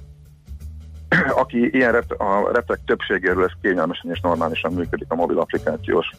aki 1.42 1.68
ilyen 1.72 1.92
rep, 1.92 2.20
a 2.20 2.50
repek 2.52 2.80
többségéről 2.86 3.44
ez 3.44 3.52
kényelmesen 3.62 4.10
és 4.10 4.20
normálisan 4.20 4.72
működik 4.72 5.06
a 5.10 5.14
mobil 5.14 5.38
applikációs 5.38 6.10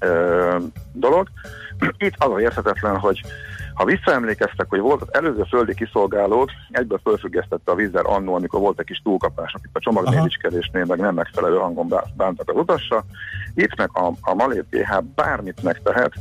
uh, 0.00 0.62
dolog. 0.92 1.28
Itt 2.06 2.14
az 2.18 2.32
a 2.32 2.40
érthetetlen, 2.40 2.98
hogy 2.98 3.20
ha 3.80 3.86
visszaemlékeztek, 3.86 4.66
hogy 4.68 4.80
volt 4.80 5.02
az 5.02 5.14
előző 5.14 5.42
földi 5.48 5.74
kiszolgálót, 5.74 6.50
egyből 6.70 7.00
fölfüggesztette 7.02 7.72
a 7.72 7.74
vízzel 7.74 8.04
annó, 8.04 8.34
amikor 8.34 8.60
volt 8.60 8.78
egy 8.78 8.86
kis 8.86 9.00
túlkapás, 9.04 9.54
itt 9.56 9.76
a 9.76 9.80
csomagnéziskedésnél 9.80 10.84
meg 10.84 10.98
nem 10.98 11.14
megfelelő 11.14 11.56
hangon 11.56 11.94
bántak 12.16 12.48
az 12.48 12.56
utasra. 12.56 13.04
Itt 13.54 13.76
meg 13.76 13.90
a, 13.92 14.12
a 14.20 14.34
Malét 14.34 14.66
GH 14.70 15.02
bármit 15.14 15.62
megtehet 15.62 16.12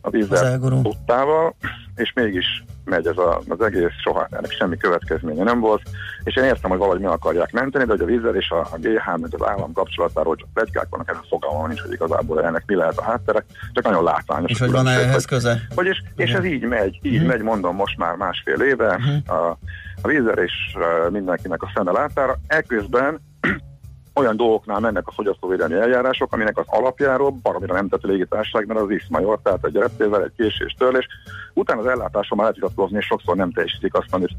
a 0.00 0.10
vízzel 0.10 0.58
tudtával, 0.58 1.54
és 1.94 2.12
mégis 2.14 2.64
megy 2.84 3.06
ez 3.06 3.16
a, 3.16 3.40
az 3.48 3.60
egész, 3.60 3.90
soha 4.02 4.26
ennek 4.30 4.50
semmi 4.50 4.76
következménye 4.76 5.42
nem 5.42 5.60
volt, 5.60 5.82
és 6.24 6.36
én 6.36 6.44
értem, 6.44 6.70
hogy 6.70 6.78
valahogy 6.78 7.00
meg 7.00 7.10
akarják 7.10 7.52
menteni, 7.52 7.84
de 7.84 7.90
hogy 7.90 8.00
a 8.00 8.04
vízzel 8.04 8.36
és 8.36 8.50
a, 8.50 8.58
a 8.58 8.76
GH, 8.76 9.20
meg 9.20 9.34
az 9.38 9.46
állam 9.46 9.72
kapcsolatáról 9.72 10.36
csak 10.36 10.48
plegykák 10.54 10.86
vannak, 10.90 11.10
ezen 11.10 11.22
fogalmam 11.28 11.66
nincs, 11.66 11.80
hogy 11.80 11.92
igazából 11.92 12.44
ennek 12.44 12.62
mi 12.66 12.74
lehet 12.74 12.98
a 12.98 13.02
háttere, 13.02 13.44
csak 13.72 13.84
nagyon 13.84 14.04
látványos. 14.04 14.50
És 14.50 14.58
hogy 14.58 14.70
van 14.70 14.88
ehhez 14.88 15.24
köze? 15.24 15.60
Hogy 15.74 15.86
és, 15.86 16.02
és 16.16 16.32
ez 16.32 16.44
így 16.44 16.62
megy, 16.62 16.98
így 17.02 17.14
uh-huh. 17.14 17.28
megy, 17.28 17.42
mondom 17.42 17.76
most 17.76 17.98
már 17.98 18.16
másfél 18.16 18.60
éve, 18.60 18.94
uh-huh. 18.94 19.36
a, 19.36 19.58
a 20.02 20.08
vízzel 20.08 20.38
és 20.38 20.52
mindenkinek 21.10 21.62
a 21.62 21.70
szeme 21.74 21.90
látára, 21.90 22.38
eközben 22.46 23.20
olyan 24.14 24.36
dolgoknál 24.36 24.80
mennek 24.80 25.08
a 25.08 25.12
fogyasztóvédelmi 25.12 25.74
eljárások, 25.74 26.32
aminek 26.32 26.58
az 26.58 26.64
alapjáról 26.66 27.30
baromira 27.30 27.74
nem 27.74 27.88
tett 27.88 28.02
légitársaság, 28.02 28.66
mert 28.66 28.80
az 28.80 28.90
iszmajor, 28.90 29.38
tehát 29.42 29.64
egy 29.64 29.74
reptével, 29.74 30.22
egy 30.22 30.32
késés, 30.36 30.74
törlés. 30.78 31.06
Utána 31.54 31.80
az 31.80 31.86
ellátáson 31.86 32.38
már 32.38 32.54
lehet 32.60 32.92
és 32.92 33.06
sokszor 33.06 33.36
nem 33.36 33.52
teljesítik 33.52 33.94
azt, 33.94 34.14
amit 34.14 34.30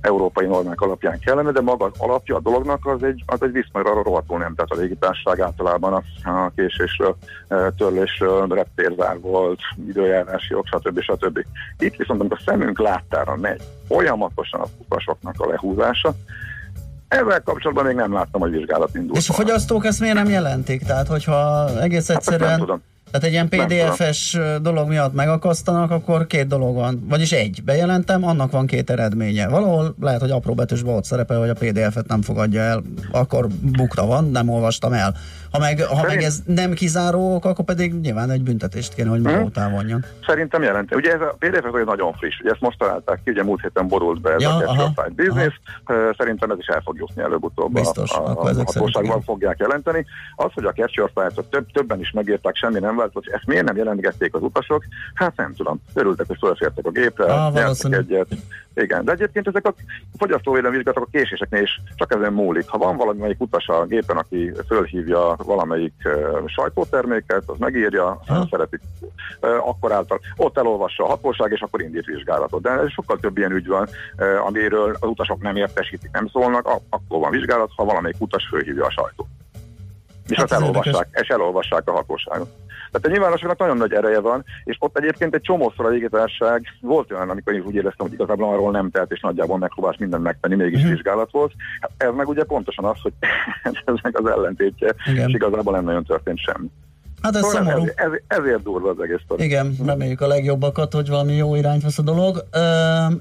európai 0.00 0.46
normák 0.46 0.80
alapján 0.80 1.18
kellene, 1.18 1.50
de 1.50 1.60
maga 1.60 1.84
az 1.84 1.92
alapja 1.98 2.36
a 2.36 2.40
dolognak 2.40 2.86
az 2.86 3.02
egy, 3.02 3.22
az 3.26 3.42
egy 3.42 3.52
viszmajor 3.52 3.88
arra 3.88 4.02
rohadtul 4.02 4.38
nem 4.38 4.54
tett 4.54 4.70
a 4.70 4.74
légitársaság 4.74 5.40
általában 5.40 5.92
a, 5.92 6.30
a 6.30 6.52
késésről, 6.56 7.16
e, 7.48 7.70
törlésről, 7.70 8.46
reptérzár 8.46 9.20
volt, 9.20 9.60
időjárási 9.88 10.52
jog, 10.52 10.66
stb. 10.66 11.00
stb. 11.00 11.44
Itt 11.78 11.96
viszont, 11.96 12.20
amikor 12.20 12.38
a 12.40 12.50
szemünk 12.50 12.78
láttára 12.78 13.36
megy 13.36 13.62
folyamatosan 13.88 14.60
a 14.60 14.66
utasoknak 14.78 15.34
a 15.38 15.46
lehúzása, 15.46 16.14
ezzel 17.16 17.42
kapcsolatban 17.42 17.84
még 17.84 17.94
nem 17.94 18.12
láttam, 18.12 18.40
hogy 18.40 18.50
vizsgálat 18.50 18.94
indult. 18.94 19.18
És 19.18 19.28
a 19.28 19.32
fogyasztók 19.32 19.84
ezt 19.84 20.00
miért 20.00 20.14
nem 20.14 20.28
jelentik? 20.28 20.82
Tehát, 20.82 21.06
hogyha 21.06 21.68
egész 21.80 22.08
hát 22.08 22.16
egyszerűen... 22.16 22.48
Hát, 22.48 22.58
nem 22.58 22.66
tudom. 22.66 22.82
Tehát 23.10 23.26
egy 23.26 23.32
ilyen 23.32 23.48
PDF-es 23.48 24.38
dolog 24.62 24.88
miatt 24.88 25.14
megakasztanak, 25.14 25.90
akkor 25.90 26.26
két 26.26 26.46
dolog 26.46 26.74
van. 26.74 27.04
Vagyis 27.08 27.32
egy, 27.32 27.62
bejelentem, 27.64 28.24
annak 28.24 28.50
van 28.50 28.66
két 28.66 28.90
eredménye. 28.90 29.48
Valahol 29.48 29.94
lehet, 30.00 30.20
hogy 30.20 30.30
apró 30.30 30.54
betűsben 30.54 30.94
ott 30.94 31.04
szerepel, 31.04 31.38
hogy 31.38 31.48
a 31.48 31.54
PDF-et 31.54 32.06
nem 32.06 32.22
fogadja 32.22 32.60
el, 32.60 32.82
akkor 33.12 33.46
bukta 33.76 34.06
van, 34.06 34.30
nem 34.30 34.48
olvastam 34.48 34.92
el. 34.92 35.14
Ha 35.56 35.62
meg, 35.62 35.80
ha 35.80 36.06
meg 36.06 36.22
ez 36.22 36.42
nem 36.46 36.72
kizáró, 36.72 37.34
akkor 37.42 37.64
pedig 37.64 38.00
nyilván 38.00 38.30
egy 38.30 38.42
büntetést 38.42 38.94
kéne, 38.94 39.08
hogy 39.08 39.20
maga 39.20 39.36
hmm. 39.36 39.44
után 39.44 39.72
vonjon. 39.72 40.04
Szerintem 40.26 40.62
jelenti. 40.62 40.94
Ugye 40.94 41.12
ez 41.12 41.20
a 41.20 41.36
PDF 41.38 41.64
ez 41.64 41.84
nagyon 41.84 42.12
friss, 42.12 42.40
ugye 42.40 42.50
ezt 42.50 42.60
most 42.60 42.78
találták 42.78 43.20
ki, 43.24 43.30
ugye 43.30 43.42
múlt 43.42 43.60
héten 43.60 43.88
borult 43.88 44.20
be 44.20 44.32
ez 44.32 44.42
ja, 44.42 44.56
a 44.56 44.74
Capture 44.74 45.08
Business, 45.08 45.54
aha. 45.84 46.14
szerintem 46.18 46.50
ez 46.50 46.58
is 46.58 46.66
el 46.66 46.80
fog 46.84 46.96
jutni 46.98 47.22
előbb-utóbb. 47.22 47.72
Biztos, 47.72 48.10
a, 48.10 48.26
a, 48.26 48.30
a 48.30 48.54
hatóságban 48.54 49.22
fogják 49.22 49.58
jelenteni. 49.58 50.04
Az, 50.36 50.52
hogy 50.54 50.64
a 50.64 50.72
Capture 50.72 51.10
Flight-ot 51.14 51.50
több, 51.50 51.72
többen 51.72 52.00
is 52.00 52.10
megírták, 52.10 52.56
semmi 52.56 52.78
nem 52.78 52.96
változott, 52.96 53.32
ezt 53.32 53.46
miért 53.46 53.64
nem 53.64 53.76
jelentgették 53.76 54.34
az 54.34 54.42
utasok? 54.42 54.84
Hát 55.14 55.36
nem 55.36 55.54
tudom. 55.54 55.80
Örültek, 55.94 56.26
hogy 56.26 56.38
felfértek 56.40 56.86
a 56.86 56.90
gépre, 56.90 57.24
ah, 57.24 57.70
egyet. 57.90 58.28
Igen, 58.80 59.04
de 59.04 59.12
egyébként 59.12 59.46
ezek 59.46 59.66
a 59.66 59.74
fogyasztóvédelmi 60.18 60.76
vizsgálatok 60.76 61.08
a 61.08 61.18
késéseknél 61.18 61.62
is 61.62 61.80
csak 61.94 62.14
ezen 62.14 62.32
múlik. 62.32 62.68
Ha 62.68 62.78
van 62.78 62.96
valamelyik 62.96 63.40
utas 63.40 63.68
a 63.68 63.84
gépen, 63.84 64.16
aki 64.16 64.52
fölhívja 64.66 65.36
valamelyik 65.44 65.94
uh, 66.04 66.46
sajtóterméket, 66.46 67.42
az 67.46 67.58
megírja, 67.58 68.20
ha. 68.26 68.46
szeretik, 68.50 68.80
uh, 69.40 69.68
akkor 69.68 69.92
által 69.92 70.20
ott 70.36 70.58
elolvassa 70.58 71.04
a 71.04 71.08
hatóság, 71.08 71.52
és 71.52 71.60
akkor 71.60 71.82
indít 71.82 72.04
vizsgálatot. 72.04 72.62
De 72.62 72.88
sokkal 72.88 73.18
több 73.18 73.38
ilyen 73.38 73.52
ügy 73.52 73.66
van, 73.66 73.88
uh, 74.18 74.46
amiről 74.46 74.96
az 75.00 75.08
utasok 75.08 75.42
nem 75.42 75.56
értesítik, 75.56 76.10
nem 76.12 76.28
szólnak, 76.28 76.66
akkor 76.90 77.20
van 77.20 77.30
vizsgálat, 77.30 77.70
ha 77.76 77.84
valamelyik 77.84 78.20
utas 78.20 78.46
fölhívja 78.50 78.84
a 78.84 78.90
sajtót. 78.90 79.26
És 80.28 80.36
hát 80.36 80.50
azt 80.50 80.60
elolvassák, 80.60 81.08
és 81.12 81.28
elolvassák 81.28 81.88
a 81.88 81.92
hatóságot. 81.92 82.48
Tehát 82.90 83.06
a 83.06 83.10
nyilvánosságnak 83.10 83.58
nagyon 83.58 83.76
nagy 83.76 83.92
ereje 83.92 84.20
van, 84.20 84.44
és 84.64 84.76
ott 84.78 84.98
egyébként 84.98 85.34
egy 85.34 85.40
csomószor 85.40 85.86
a 85.86 85.88
légitárság 85.88 86.62
volt 86.80 87.12
olyan, 87.12 87.30
amikor 87.30 87.52
én 87.52 87.62
úgy 87.66 87.74
éreztem, 87.74 88.06
hogy 88.06 88.12
igazából 88.12 88.52
arról 88.52 88.70
nem 88.70 88.90
telt, 88.90 89.12
és 89.12 89.20
nagyjából 89.20 89.58
megpróbált 89.58 89.98
mindent 89.98 90.22
megtenni, 90.22 90.54
mégis 90.54 90.78
uh-huh. 90.78 90.94
vizsgálat 90.94 91.30
volt. 91.30 91.52
Hát 91.80 91.90
ez 91.96 92.14
meg 92.14 92.28
ugye 92.28 92.44
pontosan 92.44 92.84
az, 92.84 93.00
hogy 93.02 93.12
ez 93.84 93.94
meg 94.02 94.20
az 94.20 94.26
ellentétje, 94.30 94.94
Igen. 95.10 95.28
és 95.28 95.34
igazából 95.34 95.72
nem 95.72 95.84
nagyon 95.84 96.04
történt 96.04 96.38
semmi. 96.38 96.70
Hát 97.26 97.36
ez 97.36 97.42
szóval 97.42 97.64
szomorú. 97.64 97.84
Ez, 97.84 97.92
ez, 97.96 98.38
ezért 98.38 98.62
durva 98.62 98.90
az 98.90 98.96
egész 99.02 99.20
sztori. 99.24 99.44
Igen, 99.44 99.76
reméljük 99.86 100.20
a 100.20 100.26
legjobbakat, 100.26 100.92
hogy 100.92 101.08
valami 101.08 101.32
jó 101.32 101.54
irányt 101.54 101.82
vesz 101.82 101.98
a 101.98 102.02
dolog. 102.02 102.44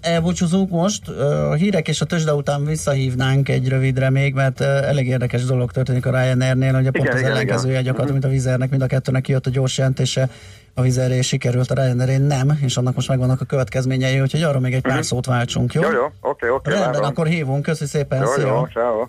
elbúcsúzunk 0.01 0.69
most. 0.69 1.09
a 1.49 1.53
hírek 1.53 1.87
és 1.87 2.01
a 2.01 2.05
tőzsde 2.05 2.33
után 2.33 2.65
visszahívnánk 2.65 3.49
egy 3.49 3.69
rövidre 3.69 4.09
még, 4.09 4.33
mert 4.33 4.61
elég 4.61 5.07
érdekes 5.07 5.45
dolog 5.45 5.71
történik 5.71 6.05
a 6.05 6.09
Ryanairnél, 6.09 6.73
hogy 6.73 6.87
a 6.87 6.91
pont 6.91 7.07
igen, 7.07 7.23
az 7.23 7.29
ellenkezője 7.29 7.81
gyakorlatilag, 7.81 8.11
mint 8.11 8.25
a 8.25 8.29
Vizernek, 8.29 8.69
mind 8.69 8.81
a 8.81 8.87
kettőnek 8.87 9.21
kijött 9.21 9.45
a 9.45 9.49
gyors 9.49 9.77
jelentése 9.77 10.29
a 10.77 10.81
vizeré 10.81 11.21
sikerült, 11.21 11.71
a 11.71 11.73
Ryanairén 11.73 12.21
nem, 12.21 12.59
és 12.61 12.77
annak 12.77 12.95
most 12.95 13.07
megvannak 13.07 13.41
a 13.41 13.45
következményei, 13.45 14.21
úgyhogy 14.21 14.41
arra 14.41 14.59
még 14.59 14.73
egy 14.73 14.81
pár 14.81 14.91
uh-huh. 14.91 15.07
szót 15.07 15.25
váltsunk, 15.25 15.73
jó? 15.73 15.81
Jó, 15.81 15.91
jó, 15.91 16.03
oké, 16.03 16.15
okay, 16.21 16.49
oké. 16.49 16.69
Okay, 16.69 16.81
Rendben, 16.81 17.03
akkor 17.03 17.27
hívunk, 17.27 17.63
köszi 17.63 17.85
szépen, 17.85 18.21
jó, 18.21 18.27
szia. 18.27 18.47
Jó, 18.47 18.65
ciao. 18.65 19.07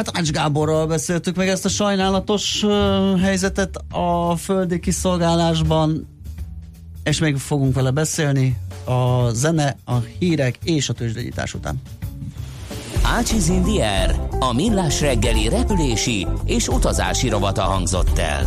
Hát 0.00 0.18
Ács 0.18 0.30
Gáborral 0.30 0.86
beszéltük 0.86 1.36
meg 1.36 1.48
ezt 1.48 1.64
a 1.64 1.68
sajnálatos 1.68 2.64
helyzetet 3.22 3.76
a 3.90 4.36
földi 4.36 4.80
kiszolgálásban, 4.80 6.08
és 7.02 7.18
még 7.18 7.36
fogunk 7.36 7.74
vele 7.74 7.90
beszélni 7.90 8.56
a 8.84 9.30
zene, 9.30 9.76
a 9.84 9.94
hírek 10.18 10.58
és 10.64 10.88
a 10.88 10.92
tőzsdegyítás 10.92 11.54
után. 11.54 11.82
Ácsiz 13.02 13.48
Indier, 13.48 14.20
a 14.38 14.52
millás 14.52 15.00
reggeli 15.00 15.48
repülési 15.48 16.26
és 16.44 16.68
utazási 16.68 17.28
rovata 17.28 17.62
hangzott 17.62 18.18
el. 18.18 18.46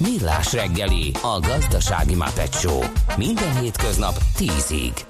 Millás 0.00 0.52
reggeli, 0.52 1.12
a 1.22 1.40
gazdasági 1.40 2.14
Show. 2.52 2.82
Minden 3.16 3.60
hétköznap 3.60 4.14
10-ig. 4.38 5.09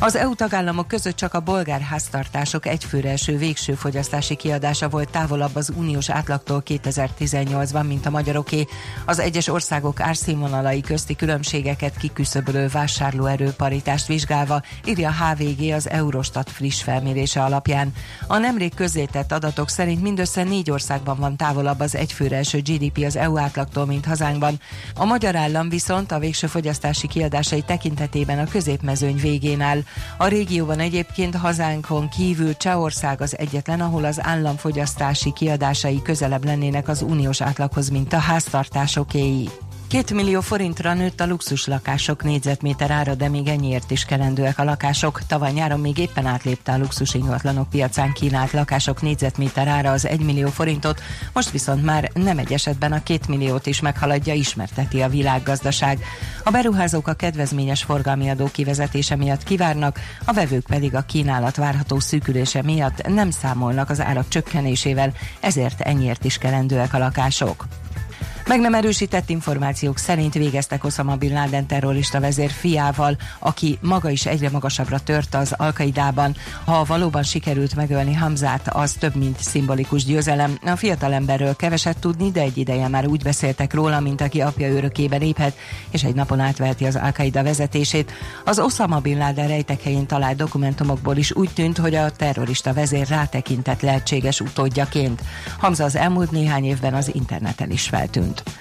Az 0.00 0.16
EU 0.16 0.34
tagállamok 0.34 0.88
között 0.88 1.16
csak 1.16 1.34
a 1.34 1.40
bolgár 1.40 1.80
háztartások 1.80 2.66
egyfőre 2.66 3.10
eső 3.10 3.36
végső 3.36 3.74
fogyasztási 3.74 4.34
kiadása 4.34 4.88
volt 4.88 5.10
távolabb 5.10 5.56
az 5.56 5.72
uniós 5.76 6.10
átlagtól 6.10 6.62
2018-ban, 6.66 7.86
mint 7.86 8.06
a 8.06 8.10
magyaroké. 8.10 8.66
Az 9.06 9.18
egyes 9.18 9.48
országok 9.48 10.00
árszínvonalai 10.00 10.80
közti 10.80 11.16
különbségeket 11.16 11.96
kiküszöbölő 11.96 12.68
vásárlóerő 12.68 13.50
paritást 13.50 14.06
vizsgálva, 14.06 14.62
írja 14.86 15.12
HVG 15.12 15.72
az 15.72 15.88
Eurostat 15.88 16.50
friss 16.50 16.82
felmérése 16.82 17.42
alapján. 17.42 17.92
A 18.26 18.36
nemrég 18.36 18.74
közzétett 18.74 19.32
adatok 19.32 19.68
szerint 19.68 20.02
mindössze 20.02 20.42
négy 20.42 20.70
országban 20.70 21.18
van 21.18 21.36
távolabb 21.36 21.80
az 21.80 21.94
egyfőre 21.94 22.36
eső 22.36 22.58
GDP 22.58 23.04
az 23.04 23.16
EU 23.16 23.38
átlagtól, 23.38 23.86
mint 23.86 24.06
hazánkban. 24.06 24.60
A 24.94 25.04
magyar 25.04 25.36
állam 25.36 25.68
viszont 25.68 26.12
a 26.12 26.18
végső 26.18 26.46
fogyasztási 26.46 27.06
kiadásai 27.06 27.62
tekintetében 27.62 28.38
a 28.38 28.50
középmezőny 28.50 29.16
végén 29.16 29.60
áll. 29.60 29.82
A 30.16 30.26
régióban 30.26 30.78
egyébként 30.78 31.36
hazánkon 31.36 32.08
kívül 32.08 32.56
Csehország 32.56 33.20
az 33.20 33.38
egyetlen, 33.38 33.80
ahol 33.80 34.04
az 34.04 34.18
államfogyasztási 34.22 35.32
kiadásai 35.32 36.02
közelebb 36.02 36.44
lennének 36.44 36.88
az 36.88 37.02
uniós 37.02 37.40
átlaghoz, 37.40 37.88
mint 37.88 38.12
a 38.12 38.18
háztartásokéi. 38.18 39.48
Két 39.88 40.12
millió 40.12 40.40
forintra 40.40 40.94
nőtt 40.94 41.20
a 41.20 41.26
luxus 41.26 41.66
lakások 41.66 42.22
négyzetméter 42.22 42.90
ára, 42.90 43.14
de 43.14 43.28
még 43.28 43.48
ennyiért 43.48 43.90
is 43.90 44.04
kelendőek 44.04 44.58
a 44.58 44.64
lakások. 44.64 45.20
Tavaly 45.26 45.52
nyáron 45.52 45.80
még 45.80 45.98
éppen 45.98 46.26
átlépte 46.26 46.72
a 46.72 46.78
luxus 46.78 47.14
ingatlanok 47.14 47.70
piacán 47.70 48.12
kínált 48.12 48.52
lakások 48.52 49.02
négyzetméter 49.02 49.68
ára 49.68 49.90
az 49.90 50.06
1 50.06 50.20
millió 50.20 50.48
forintot, 50.48 51.00
most 51.32 51.50
viszont 51.50 51.84
már 51.84 52.10
nem 52.14 52.38
egy 52.38 52.52
esetben 52.52 52.92
a 52.92 53.02
két 53.02 53.28
milliót 53.28 53.66
is 53.66 53.80
meghaladja, 53.80 54.34
ismerteti 54.34 55.02
a 55.02 55.08
világgazdaság. 55.08 56.04
A 56.44 56.50
beruházók 56.50 57.08
a 57.08 57.14
kedvezményes 57.14 57.82
forgalmi 57.82 58.30
adó 58.30 58.48
kivezetése 58.52 59.16
miatt 59.16 59.42
kivárnak, 59.42 60.00
a 60.24 60.32
vevők 60.32 60.66
pedig 60.66 60.94
a 60.94 61.02
kínálat 61.02 61.56
várható 61.56 61.98
szűkülése 61.98 62.62
miatt 62.62 63.06
nem 63.06 63.30
számolnak 63.30 63.90
az 63.90 64.00
árak 64.00 64.28
csökkenésével, 64.28 65.12
ezért 65.40 65.80
ennyiért 65.80 66.24
is 66.24 66.38
kelendőek 66.38 66.94
a 66.94 66.98
lakások. 66.98 67.66
Meg 68.48 68.60
nem 68.60 68.74
erősített 68.74 69.28
információk 69.28 69.98
szerint 69.98 70.34
végeztek 70.34 70.84
Osama 70.84 71.16
Bin 71.16 71.32
Laden 71.32 71.66
terrorista 71.66 72.20
vezér 72.20 72.50
fiával, 72.50 73.16
aki 73.38 73.78
maga 73.82 74.10
is 74.10 74.26
egyre 74.26 74.50
magasabbra 74.50 74.98
tört 74.98 75.34
az 75.34 75.54
Alkaidában. 75.56 76.36
Ha 76.64 76.84
valóban 76.84 77.22
sikerült 77.22 77.74
megölni 77.74 78.14
Hamzát, 78.14 78.68
az 78.68 78.92
több, 78.92 79.14
mint 79.14 79.40
szimbolikus 79.40 80.04
győzelem. 80.04 80.58
A 80.64 80.76
fiatalemberről 80.76 81.56
keveset 81.56 81.98
tudni, 81.98 82.30
de 82.30 82.40
egy 82.40 82.58
ideje 82.58 82.88
már 82.88 83.06
úgy 83.06 83.22
beszéltek 83.22 83.74
róla, 83.74 84.00
mint 84.00 84.20
aki 84.20 84.40
apja 84.40 84.68
örökében 84.68 85.20
léphet, 85.20 85.56
és 85.90 86.04
egy 86.04 86.14
napon 86.14 86.40
átveheti 86.40 86.84
az 86.84 86.96
Alkaida 86.96 87.42
vezetését. 87.42 88.12
Az 88.44 88.58
Osama 88.58 88.98
Bin 88.98 89.18
Laden 89.18 89.48
rejtek 89.48 89.82
helyén 89.82 90.06
talált 90.06 90.36
dokumentumokból 90.36 91.16
is 91.16 91.34
úgy 91.34 91.50
tűnt, 91.54 91.78
hogy 91.78 91.94
a 91.94 92.10
terrorista 92.10 92.72
vezér 92.72 93.08
rátekintett 93.08 93.80
lehetséges 93.80 94.40
utódjaként. 94.40 95.22
Hamza 95.58 95.84
az 95.84 95.96
elmúlt 95.96 96.30
néhány 96.30 96.64
évben 96.64 96.94
az 96.94 97.14
interneten 97.14 97.70
is 97.70 97.88
feltűnt 97.88 98.36
volt. 98.44 98.58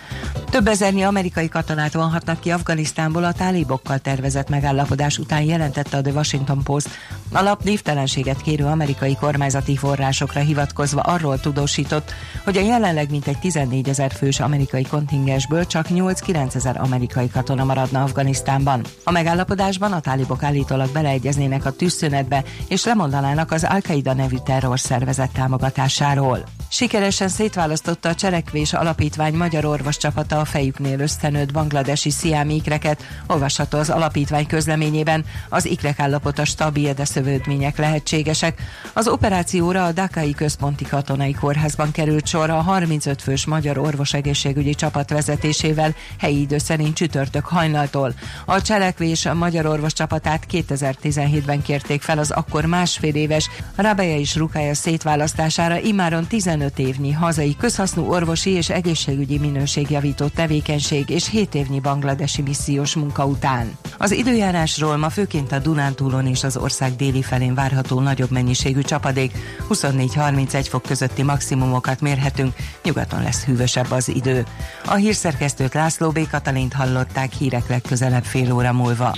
Több 0.50 0.68
ezernyi 0.68 1.04
amerikai 1.04 1.50
katonát 1.50 1.94
vonhatnak 1.94 2.40
ki 2.40 2.52
Afganisztánból 2.52 3.24
a 3.24 3.32
tálibokkal 3.32 4.00
tervezett 4.00 4.50
megállapodás 4.50 5.18
után 5.18 5.42
jelentette 5.42 5.98
a 5.98 6.02
The 6.02 6.12
Washington 6.12 6.64
Post. 6.64 6.90
A 7.32 7.42
lap 7.42 7.64
névtelenséget 7.64 8.42
kérő 8.42 8.66
amerikai 8.66 9.16
kormányzati 9.16 9.78
forrásokra 9.78 10.40
hivatkozva 10.40 11.02
arról 11.02 11.40
tudósított, 11.40 12.14
hogy 12.44 12.58
a 12.58 12.62
jelenleg 12.62 13.10
mintegy 13.10 13.40
14 13.40 13.90
ezer 13.90 14.12
fős 14.12 14.40
amerikai 14.40 14.84
kontingensből 14.84 15.66
csak 15.66 15.86
8-9 15.90 16.56
ezer 16.56 16.78
amerikai 16.82 17.30
katona 17.30 17.64
maradna 17.64 18.04
Afganisztánban. 18.04 18.82
A 19.04 19.12
megállapodásban 19.12 19.92
a 19.92 20.00
tálibok 20.00 20.44
állítólag 20.44 20.92
beleegyeznének 20.92 21.66
a 21.66 21.72
tűzszünetbe 21.72 22.44
és 22.68 22.86
lemondanának 22.86 23.52
az 23.52 23.64
Al-Qaida 23.64 24.14
nevű 24.14 24.38
terrorszervezet 24.46 25.32
támogatásáról. 25.32 26.57
Sikeresen 26.70 27.28
szétválasztotta 27.28 28.10
a 28.10 28.16
Cselekvés 28.16 28.74
Alapítvány 28.74 29.34
magyar 29.34 29.66
orvos 29.66 29.98
csapata 29.98 30.40
a 30.40 30.46
fejüknél 30.46 31.00
ösztenőtt 31.00 31.54
bangladesi 31.54 32.10
sziámi 32.10 32.56
ikreket, 32.56 33.04
olvasható 33.28 33.78
az 33.78 33.90
alapítvány 33.90 34.48
közleményében. 34.48 35.26
Az 35.50 35.66
ikrek 35.66 36.00
állapota 36.00 36.46
stabil, 36.46 36.94
de 36.94 37.06
szövődmények 37.06 37.78
lehetségesek. 37.78 38.62
Az 38.94 39.08
operációra 39.08 39.86
a 39.86 39.92
Dakai 39.92 40.34
Központi 40.34 40.86
Katonai 40.86 41.34
Kórházban 41.34 41.92
került 41.92 42.28
sor 42.28 42.50
a 42.50 42.62
35 42.62 43.22
fős 43.22 43.46
magyar 43.46 43.78
orvos 43.78 44.14
egészségügyi 44.14 44.76
csapat 44.76 45.10
vezetésével 45.10 45.96
helyi 46.20 46.40
idő 46.40 46.58
szerint 46.58 46.96
csütörtök 46.96 47.46
hajnaltól. 47.46 48.14
A 48.46 48.62
cselekvés 48.62 49.26
a 49.26 49.34
magyar 49.34 49.66
orvos 49.66 49.94
csapatát 49.94 50.46
2017-ben 50.52 51.62
kérték 51.62 52.02
fel 52.02 52.18
az 52.18 52.32
akkor 52.32 52.66
másfél 52.66 53.16
éves 53.16 53.50
Rabeja 53.76 54.18
és 54.18 54.36
Rukája 54.36 54.74
szétválasztására 54.74 55.80
imáron 55.80 56.28
15 56.28 56.56
évnyi 56.76 57.12
hazai 57.12 57.56
közhasznú 57.56 58.12
orvosi 58.12 58.50
és 58.50 58.70
egészségügyi 58.70 59.38
minőségjavító 59.38 60.28
tevékenység 60.28 61.10
és 61.10 61.30
7 61.30 61.56
évnyi 61.56 61.80
bangladesi 61.80 62.42
missziós 62.42 62.96
munka 62.96 63.26
után. 63.26 63.78
Az 63.98 64.12
időjárásról 64.12 64.98
ma 64.98 65.10
főként 65.10 65.52
a 65.52 65.60
Dunántúlon 65.60 66.28
és 66.28 66.44
az 66.44 66.58
ország 66.58 66.96
déli 66.96 67.22
felén 67.22 67.54
várható 67.54 68.00
nagyobb 68.00 68.32
mennyiségű 68.32 68.82
csapadék, 68.82 69.38
24-31 69.70 70.66
fok 70.70 70.82
közötti 70.82 71.24
maximumokat 71.24 72.02
mérhetünk, 72.02 72.54
nyugaton 72.84 73.24
lesz 73.24 73.44
hűvösebb 73.44 73.92
az 73.92 74.10
idő. 74.10 74.46
A 74.86 74.94
hírszerkesztőt 74.94 75.74
László 75.74 76.10
B. 76.10 76.30
Katalint 76.30 76.74
hallották 76.74 77.34
hírek 77.34 77.68
legközelebb 77.68 78.24
fél 78.24 78.54
óra 78.54 78.74
múlva. 78.74 79.16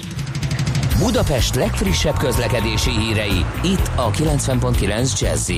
Budapest 0.99 1.55
legfrissebb 1.55 2.17
közlekedési 2.17 2.89
hírei, 2.89 3.45
itt 3.63 3.91
a 3.95 4.11
90.9 4.11 5.19
jazz 5.19 5.49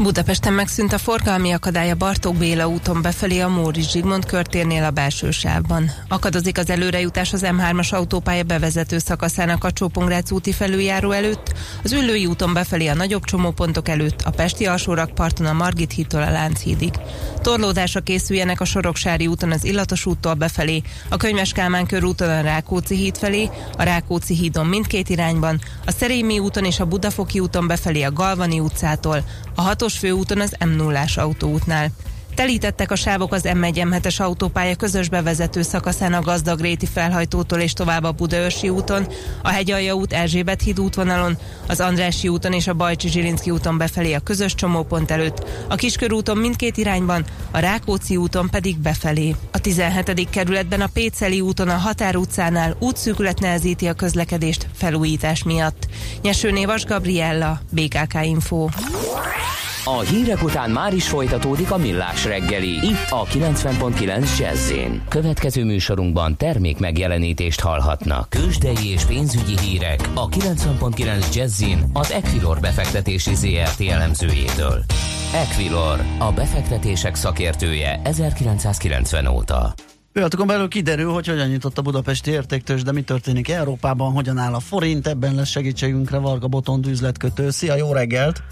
Budapesten 0.00 0.52
megszűnt 0.52 0.92
a 0.92 0.98
forgalmi 0.98 1.52
akadály 1.52 1.90
a 1.90 1.94
Bartók 1.94 2.36
Béla 2.36 2.68
úton 2.68 3.02
befelé 3.02 3.40
a 3.40 3.48
Móricz 3.48 3.90
Zsigmond 3.90 4.26
körtérnél 4.26 4.84
a 4.84 4.90
belső 4.90 5.30
sávban. 5.30 5.90
Akadozik 6.08 6.58
az 6.58 6.70
előrejutás 6.70 7.32
az 7.32 7.44
M3-as 7.44 7.92
autópálya 7.92 8.42
bevezető 8.42 8.98
szakaszának 8.98 9.64
a 9.64 9.72
Csópongrác 9.72 10.30
úti 10.30 10.52
felüljáró 10.52 11.10
előtt, 11.10 11.52
az 11.84 11.92
Üllői 11.92 12.26
úton 12.26 12.52
befelé 12.52 12.86
a 12.86 12.94
nagyobb 12.94 13.24
csomópontok 13.24 13.88
előtt, 13.88 14.22
a 14.22 14.30
Pesti 14.30 14.66
alsórakparton 14.66 15.46
a 15.46 15.52
Margit 15.52 15.92
hídtól 15.92 16.22
a 16.22 16.30
Lánchídig. 16.30 16.92
Torlódásra 17.40 18.00
készüljenek 18.00 18.60
a 18.60 18.64
Soroksári 18.64 19.26
úton 19.26 19.52
az 19.52 19.64
Illatos 19.64 20.06
úttól 20.06 20.34
befelé, 20.34 20.82
a 21.08 21.16
Könyves 21.16 21.52
Kálmán 21.52 21.86
körúton 21.86 22.28
a 22.28 22.40
Rákóczi 22.40 22.96
híd 22.96 23.16
felé, 23.16 23.50
a 23.76 23.82
Rákóczi 23.82 24.34
hídon 24.34 24.66
mindkét 24.66 25.08
irányban, 25.08 25.60
a 25.86 25.90
Szerémi 25.90 26.38
úton 26.38 26.64
és 26.64 26.80
a 26.80 26.86
Budafoki 26.86 27.40
úton 27.40 27.66
befelé 27.66 28.02
a 28.02 28.12
Galvani 28.12 28.60
utcától, 28.60 29.24
a 29.54 29.62
hatos 29.82 29.98
főúton 29.98 30.40
az 30.40 30.56
m 30.64 30.68
0 30.68 31.04
autóútnál. 31.16 31.90
Telítettek 32.34 32.90
a 32.90 32.96
sávok 32.96 33.32
az 33.32 33.42
M1-M7-es 33.44 34.20
autópálya 34.20 34.74
közös 34.74 35.08
bevezető 35.08 35.62
szakaszán 35.62 36.12
a 36.12 36.20
Gazdagréti 36.20 36.86
felhajtótól 36.86 37.58
és 37.60 37.72
tovább 37.72 38.04
a 38.04 38.12
Budaörsi 38.12 38.68
úton, 38.68 39.06
a 39.42 39.48
Hegyalja 39.48 39.94
út 39.94 40.12
Erzsébet 40.12 40.62
híd 40.62 40.80
útvonalon, 40.80 41.38
az 41.66 41.80
Andrási 41.80 42.28
úton 42.28 42.52
és 42.52 42.66
a 42.66 42.74
Bajcsi 42.74 43.08
Zsilinszki 43.08 43.50
úton 43.50 43.78
befelé 43.78 44.12
a 44.12 44.20
közös 44.20 44.54
csomópont 44.54 45.10
előtt, 45.10 45.46
a 45.68 45.74
Kiskörúton 45.74 46.36
mindkét 46.36 46.76
irányban, 46.76 47.24
a 47.50 47.58
Rákóczi 47.58 48.16
úton 48.16 48.50
pedig 48.50 48.78
befelé. 48.78 49.34
A 49.52 49.58
17. 49.58 50.30
kerületben 50.30 50.80
a 50.80 50.90
Péceli 50.92 51.40
úton 51.40 51.68
a 51.68 51.76
Határ 51.76 52.16
utcánál 52.16 52.76
útszűkület 52.78 53.40
nehezíti 53.40 53.86
a 53.86 53.92
közlekedést 53.92 54.66
felújítás 54.74 55.42
miatt. 55.42 55.86
Nyesőné 56.22 56.64
Vas 56.64 56.84
Gabriella, 56.84 57.60
BKK 57.70 58.14
Info. 58.22 58.68
A 59.84 60.00
hírek 60.00 60.42
után 60.42 60.70
már 60.70 60.94
is 60.94 61.08
folytatódik 61.08 61.70
a 61.70 61.76
millás 61.76 62.24
reggeli. 62.24 62.68
Itt 62.68 63.10
a 63.10 63.24
90.9 63.24 64.38
jazz 64.38 64.72
Következő 65.08 65.64
műsorunkban 65.64 66.36
termék 66.36 66.78
megjelenítést 66.78 67.60
hallhatnak. 67.60 68.28
Kősdei 68.28 68.90
és 68.90 69.04
pénzügyi 69.04 69.58
hírek 69.58 70.08
a 70.14 70.28
90.9 70.28 71.34
jazz 71.34 71.62
az 71.92 72.10
Equilor 72.10 72.60
befektetési 72.60 73.34
ZRT 73.34 73.80
elemzőjétől. 73.80 74.84
Equilor, 75.34 76.00
a 76.18 76.32
befektetések 76.32 77.14
szakértője 77.14 78.00
1990 78.04 79.26
óta. 79.26 79.74
Pillanatokon 80.12 80.46
belül 80.46 80.68
kiderül, 80.68 81.12
hogy 81.12 81.26
hogyan 81.26 81.48
nyitott 81.48 81.78
a 81.78 81.82
budapesti 81.82 82.30
értéktős, 82.30 82.82
de 82.82 82.92
mi 82.92 83.02
történik 83.02 83.48
Európában, 83.48 84.12
hogyan 84.12 84.38
áll 84.38 84.54
a 84.54 84.60
forint, 84.60 85.06
ebben 85.06 85.34
lesz 85.34 85.48
segítségünkre 85.48 86.18
Varga 86.18 86.48
Botond 86.48 86.86
üzletkötő. 86.86 87.50
Szia, 87.50 87.76
jó 87.76 87.92
reggelt! 87.92 88.42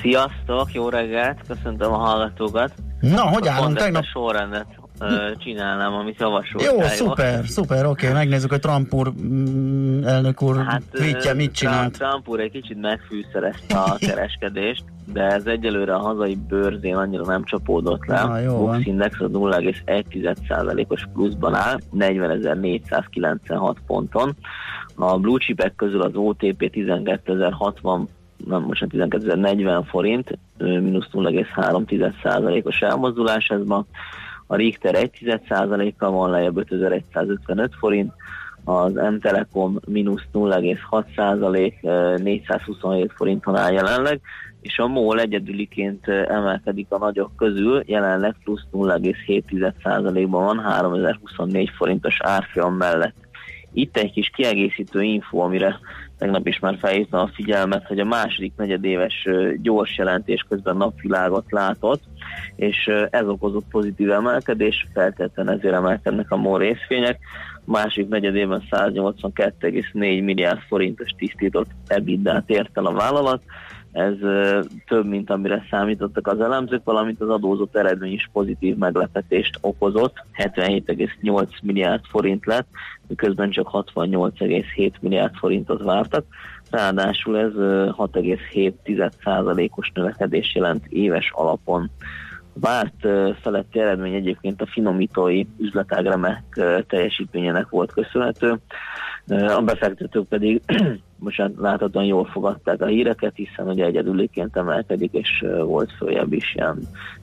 Sziasztok, 0.00 0.72
jó 0.72 0.88
reggelt, 0.88 1.38
köszöntöm 1.48 1.92
a 1.92 1.96
hallgatókat. 1.96 2.72
Na, 3.00 3.20
hogy 3.20 3.48
állunk 3.48 3.76
tegnap? 3.76 4.04
sorrendet 4.04 4.66
csinálnám, 5.38 5.92
amit 5.92 6.20
javasoltál. 6.20 6.74
Jó, 6.74 6.80
szuper, 6.82 7.44
szuper, 7.46 7.86
oké, 7.86 8.06
okay. 8.06 8.18
megnézzük, 8.18 8.50
hogy 8.50 8.60
Trump 8.60 8.94
úr, 8.94 9.12
mm, 9.20 10.04
elnök 10.04 10.42
úr 10.42 10.64
hát, 10.64 10.82
tweetje 10.90 11.34
mit 11.34 11.52
csinált. 11.52 11.92
Trump 11.92 12.28
úr 12.28 12.40
egy 12.40 12.50
kicsit 12.50 12.80
megfűszerezte 12.80 13.78
a 13.78 13.96
kereskedést, 14.06 14.84
de 15.12 15.22
ez 15.22 15.46
egyelőre 15.46 15.94
a 15.94 15.98
hazai 15.98 16.38
bőrzén 16.48 16.96
annyira 16.96 17.24
nem 17.24 17.44
csapódott 17.44 18.06
le. 18.06 18.22
Na, 18.24 18.38
jó 18.38 18.56
Bux 18.56 18.86
Index 18.86 19.20
az 19.20 19.30
0,1%-os 19.32 21.06
pluszban 21.12 21.54
áll, 21.54 21.78
40.496 21.98 23.74
ponton. 23.86 24.36
A 24.94 25.18
blue 25.18 25.38
chipek 25.38 25.74
közül 25.74 26.02
az 26.02 26.14
OTP 26.14 26.70
12.060 26.74 28.06
nem 28.46 28.62
most 28.62 28.86
12.040 28.88 29.82
forint, 29.86 30.38
mínusz 30.58 31.08
0,3%-os 31.12 32.80
elmozdulás 32.80 33.48
ez 33.48 33.64
ma. 33.66 33.84
A 34.46 34.56
Richter 34.56 34.94
1%-kal 34.98 36.10
van 36.10 36.30
lejjebb 36.30 36.56
5155 36.56 37.74
forint, 37.78 38.12
az 38.64 38.92
M-Telekom 38.92 39.78
mínusz 39.86 40.24
0,6%, 40.32 42.22
427 42.22 43.12
forinton 43.14 43.56
áll 43.56 43.72
jelenleg, 43.72 44.20
és 44.60 44.78
a 44.78 44.86
MOL 44.86 45.20
egyedüliként 45.20 46.08
emelkedik 46.08 46.86
a 46.88 46.98
nagyok 46.98 47.36
közül, 47.36 47.82
jelenleg 47.86 48.36
plusz 48.44 48.64
0,7%-ban 48.72 50.44
van, 50.44 50.58
3024 50.58 51.70
forintos 51.76 52.16
árfolyam 52.20 52.74
mellett. 52.74 53.16
Itt 53.72 53.96
egy 53.96 54.12
kis 54.12 54.30
kiegészítő 54.34 55.02
info, 55.02 55.38
amire 55.38 55.78
tegnap 56.18 56.46
is 56.46 56.58
már 56.58 56.76
felhívtam 56.78 57.20
a 57.20 57.30
figyelmet, 57.34 57.86
hogy 57.86 57.98
a 57.98 58.04
második 58.04 58.52
negyedéves 58.56 59.28
gyors 59.62 59.98
jelentés 59.98 60.44
közben 60.48 60.76
napvilágot 60.76 61.44
látott, 61.48 62.02
és 62.56 62.90
ez 63.10 63.26
okozott 63.26 63.64
pozitív 63.70 64.10
emelkedés, 64.10 64.86
feltétlenül 64.92 65.52
ezért 65.52 65.74
emelkednek 65.74 66.30
a 66.30 66.36
MOL 66.36 66.58
részvények. 66.58 67.18
A 67.66 67.70
másik 67.70 68.08
negyedében 68.08 68.62
182,4 68.70 69.92
milliárd 69.92 70.60
forintos 70.68 71.10
tisztított 71.18 71.70
EBITDA-t 71.86 72.50
ért 72.50 72.76
el 72.78 72.86
a 72.86 72.92
vállalat, 72.92 73.42
ez 73.92 74.14
több, 74.86 75.06
mint 75.06 75.30
amire 75.30 75.66
számítottak 75.70 76.26
az 76.26 76.40
elemzők, 76.40 76.84
valamint 76.84 77.20
az 77.20 77.28
adózott 77.28 77.76
eredmény 77.76 78.12
is 78.12 78.30
pozitív 78.32 78.76
meglepetést 78.76 79.58
okozott, 79.60 80.14
77,8 80.36 81.48
milliárd 81.62 82.04
forint 82.04 82.46
lett, 82.46 82.68
miközben 83.06 83.50
csak 83.50 83.68
68,7 83.72 84.92
milliárd 85.00 85.34
forintot 85.34 85.82
vártak. 85.82 86.24
Ráadásul 86.70 87.38
ez 87.38 87.52
6,7%-os 87.54 89.90
növekedés 89.94 90.54
jelent 90.54 90.86
éves 90.86 91.30
alapon. 91.34 91.90
Várt 92.52 93.06
feletti 93.40 93.80
eredmény 93.80 94.14
egyébként 94.14 94.60
a 94.60 94.66
finomítói 94.66 95.44
üzletág 95.58 96.04
remek 96.04 96.42
teljesítményének 96.86 97.68
volt 97.68 97.92
köszönhető. 97.92 98.58
A 99.30 99.62
befektetők 99.62 100.28
pedig 100.28 100.62
most 101.18 101.42
láthatóan 101.56 102.04
jól 102.04 102.24
fogadták 102.24 102.80
a 102.80 102.86
híreket, 102.86 103.32
hiszen 103.34 103.68
ugye 103.68 103.84
egyedüliként 103.84 104.56
emelkedik, 104.56 105.12
és 105.12 105.44
volt 105.64 105.92
följebb 105.98 106.32
is 106.32 106.54
ilyen 106.54 106.78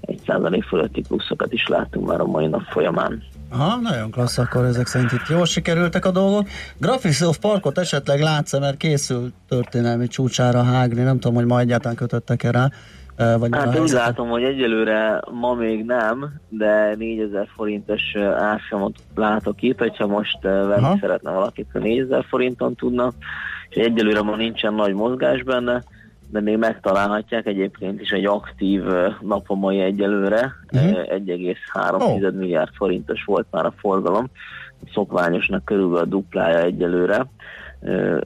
1% 0.07 0.63
fölötti 0.67 1.01
pluszokat 1.07 1.53
is 1.53 1.67
láttunk 1.67 2.07
már 2.07 2.19
a 2.19 2.25
mai 2.25 2.47
nap 2.47 2.61
folyamán. 2.61 3.23
Aha, 3.49 3.75
nagyon 3.75 4.11
klassz, 4.11 4.37
akkor 4.37 4.65
ezek 4.65 4.87
szerint 4.87 5.11
itt 5.11 5.27
jól 5.29 5.45
sikerültek 5.45 6.05
a 6.05 6.11
dolgok. 6.11 6.47
Graphisoft 6.77 7.39
Parkot 7.39 7.77
esetleg 7.77 8.21
látsz 8.21 8.59
mert 8.59 8.77
készül 8.77 9.31
történelmi 9.47 10.07
csúcsára 10.07 10.63
hágni, 10.63 11.01
nem 11.01 11.19
tudom, 11.19 11.35
hogy 11.35 11.45
ma 11.45 11.59
egyáltalán 11.59 11.95
kötöttek-e 11.95 12.51
rá. 12.51 12.69
Vagy 13.15 13.55
hát 13.55 13.79
úgy 13.79 13.89
látom, 13.89 14.29
hogy 14.29 14.43
egyelőre 14.43 15.21
ma 15.31 15.53
még 15.53 15.85
nem, 15.85 16.33
de 16.49 16.95
4000 16.95 17.47
forintos 17.55 18.15
ársamot 18.37 18.95
látok 19.15 19.61
itt, 19.61 19.79
hogyha 19.79 20.07
most 20.07 20.41
venni 20.41 20.83
Aha. 20.83 20.97
szeretne 21.01 21.31
valakit, 21.31 21.67
a 21.73 21.77
4000 21.77 22.25
forinton 22.29 22.75
tudna, 22.75 23.11
és 23.69 23.75
egyelőre 23.75 24.21
ma 24.21 24.35
nincsen 24.35 24.73
nagy 24.73 24.93
mozgás 24.93 25.43
benne, 25.43 25.83
de 26.29 26.41
még 26.41 26.57
megtalálhatják 26.57 27.45
egyébként 27.45 28.01
is 28.01 28.09
egy 28.09 28.25
aktív 28.25 28.83
napomai 29.21 29.79
egyelőre, 29.79 30.55
uh-huh. 30.73 30.91
1,3 30.91 32.01
oh. 32.01 32.31
milliárd 32.33 32.73
forintos 32.73 33.23
volt 33.23 33.47
már 33.51 33.65
a 33.65 33.73
forgalom, 33.77 34.29
szokványosnak 34.93 35.65
körülbelül 35.65 36.03
a 36.03 36.05
duplája 36.05 36.61
egyelőre, 36.61 37.25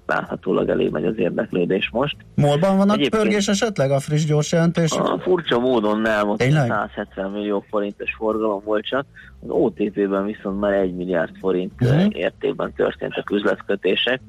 láthatólag 0.05 0.69
elég 0.69 0.91
megy 0.91 1.05
az 1.05 1.17
érdeklődés 1.17 1.89
most. 1.91 2.15
Molban 2.35 2.77
van 2.77 2.89
a 2.89 2.95
pörgés 3.09 3.47
esetleg 3.47 3.91
a 3.91 3.99
friss 3.99 4.25
gyors 4.25 4.51
jelentés? 4.51 4.91
A 4.91 5.19
furcsa 5.19 5.59
módon 5.59 6.01
nem, 6.01 6.29
ott 6.29 6.41
170 6.41 7.31
millió 7.31 7.65
forintos 7.69 8.15
forgalom 8.17 8.61
volt 8.65 8.85
csak, 8.85 9.05
az 9.41 9.49
OTP-ben 9.49 10.25
viszont 10.25 10.59
már 10.59 10.73
1 10.73 10.95
milliárd 10.95 11.37
forint 11.39 11.71
uh-huh. 11.81 12.05
értékben 12.09 12.73
történtek 12.73 13.29
üzletkötések, 13.29 14.21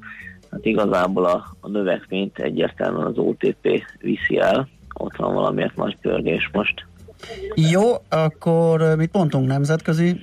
hát 0.50 0.64
igazából 0.64 1.24
a, 1.24 1.44
a 1.60 1.68
növekményt 1.68 2.38
egyértelműen 2.38 3.06
az 3.06 3.18
OTP 3.18 3.84
viszi 3.98 4.38
el, 4.38 4.68
ott 4.94 5.16
van 5.16 5.34
valamiért 5.34 5.76
nagy 5.76 5.96
pörgés 5.96 6.50
most. 6.52 6.86
Jó, 7.54 7.82
akkor 8.08 8.96
mit 8.96 9.10
pontunk 9.10 9.46
nemzetközi 9.46 10.20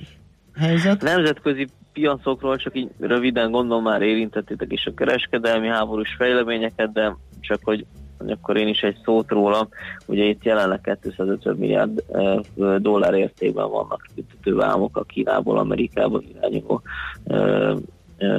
helyzet? 0.54 1.02
Nemzetközi 1.02 1.68
piacokról 1.98 2.56
csak 2.56 2.76
így 2.76 2.88
röviden 3.00 3.50
gondolom 3.50 3.82
már 3.82 4.02
érintettétek 4.02 4.72
is 4.72 4.86
a 4.86 4.94
kereskedelmi 4.94 5.68
háborús 5.68 6.14
fejleményeket, 6.18 6.92
de 6.92 7.16
csak 7.40 7.60
hogy 7.62 7.86
akkor 8.26 8.56
én 8.56 8.68
is 8.68 8.82
egy 8.82 8.96
szót 9.04 9.30
róla. 9.30 9.68
Ugye 10.06 10.24
itt 10.24 10.44
jelenleg 10.44 10.98
250 11.00 11.56
milliárd 11.56 12.04
dollár 12.78 13.14
értékben 13.14 13.70
vannak 13.70 14.06
vámok 14.44 14.96
a 14.96 15.02
Kínából, 15.02 15.58
Amerikából 15.58 16.24
irányuló 16.34 16.82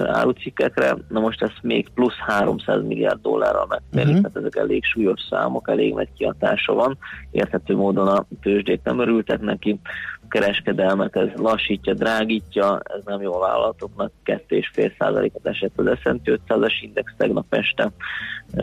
árucikkekre. 0.06 0.96
Na 1.08 1.20
most 1.20 1.42
ezt 1.42 1.60
még 1.62 1.90
plusz 1.94 2.18
300 2.18 2.84
milliárd 2.84 3.22
dollárral 3.22 3.66
megtelik, 3.70 4.08
uh-huh. 4.08 4.22
mert 4.22 4.38
ezek 4.38 4.56
elég 4.56 4.84
súlyos 4.84 5.22
számok, 5.30 5.70
elég 5.70 5.94
nagy 5.94 6.10
kiadása 6.18 6.74
van. 6.74 6.98
Érthető 7.32 7.76
módon 7.76 8.08
a 8.08 8.26
tőzsdék 8.42 8.82
nem 8.84 9.00
örültek 9.00 9.42
neki, 9.42 9.80
kereskedelmet 10.30 11.16
ez 11.16 11.28
lassítja, 11.36 11.94
drágítja, 11.94 12.80
ez 12.84 13.02
nem 13.06 13.22
jó 13.22 13.34
a 13.36 13.40
vállalatoknak, 13.40 14.12
2,5 14.26 14.92
százalékot 15.00 15.48
esett 15.48 15.72
az 15.76 15.98
S&P 16.02 16.40
500-as 16.48 16.74
index 16.82 17.12
tegnap 17.18 17.46
este, 17.50 17.92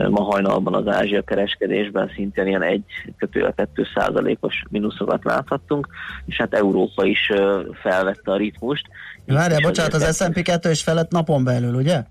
ma 0.09 0.23
hajnalban 0.23 0.73
az 0.73 0.87
Ázsia 0.87 1.21
kereskedésben 1.21 2.11
szintén 2.15 2.47
ilyen 2.47 2.63
1 2.63 2.83
2 3.55 3.87
százalékos 3.95 4.63
mínuszokat 4.69 5.23
láthattunk, 5.23 5.87
és 6.25 6.37
hát 6.37 6.53
Európa 6.53 7.05
is 7.05 7.31
felvette 7.81 8.31
a 8.31 8.37
ritmust. 8.37 8.87
Várjál, 9.25 9.59
bocsánat, 9.59 9.93
az 9.93 10.15
S&P 10.15 10.41
2 10.41 10.69
és 10.69 10.83
felett 10.83 11.11
napon 11.11 11.43
belül, 11.43 11.75
ugye? 11.75 12.03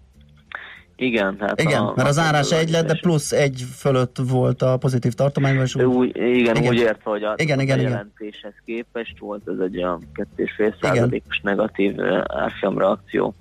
Igen, 0.97 1.37
hát 1.41 1.61
igen 1.61 1.83
a, 1.83 1.93
mert 1.97 2.09
az 2.09 2.19
árás 2.19 2.53
egy 2.53 2.71
lett, 2.71 2.87
de 2.87 2.99
plusz 3.01 3.33
egy 3.33 3.65
fölött 3.77 4.17
volt 4.29 4.63
a 4.63 4.77
pozitív 4.77 5.13
tartományban. 5.13 5.65
És 5.65 5.75
úgy, 5.75 6.17
igen, 6.17 6.57
igen, 6.57 6.69
úgy 6.69 6.79
értve, 6.79 7.11
hogy 7.11 7.23
a, 7.23 7.35
igen, 7.37 7.61
igen, 7.61 7.79
a 7.79 7.83
jelentéshez 7.83 8.53
igen. 8.65 8.85
képest 8.85 9.19
volt 9.19 9.49
ez 9.49 9.59
egy 9.59 9.77
olyan 9.77 10.03
2,5 10.37 10.75
százalékos 10.81 11.41
negatív 11.43 11.95
árfolyam 12.27 12.79
reakció. 12.79 13.35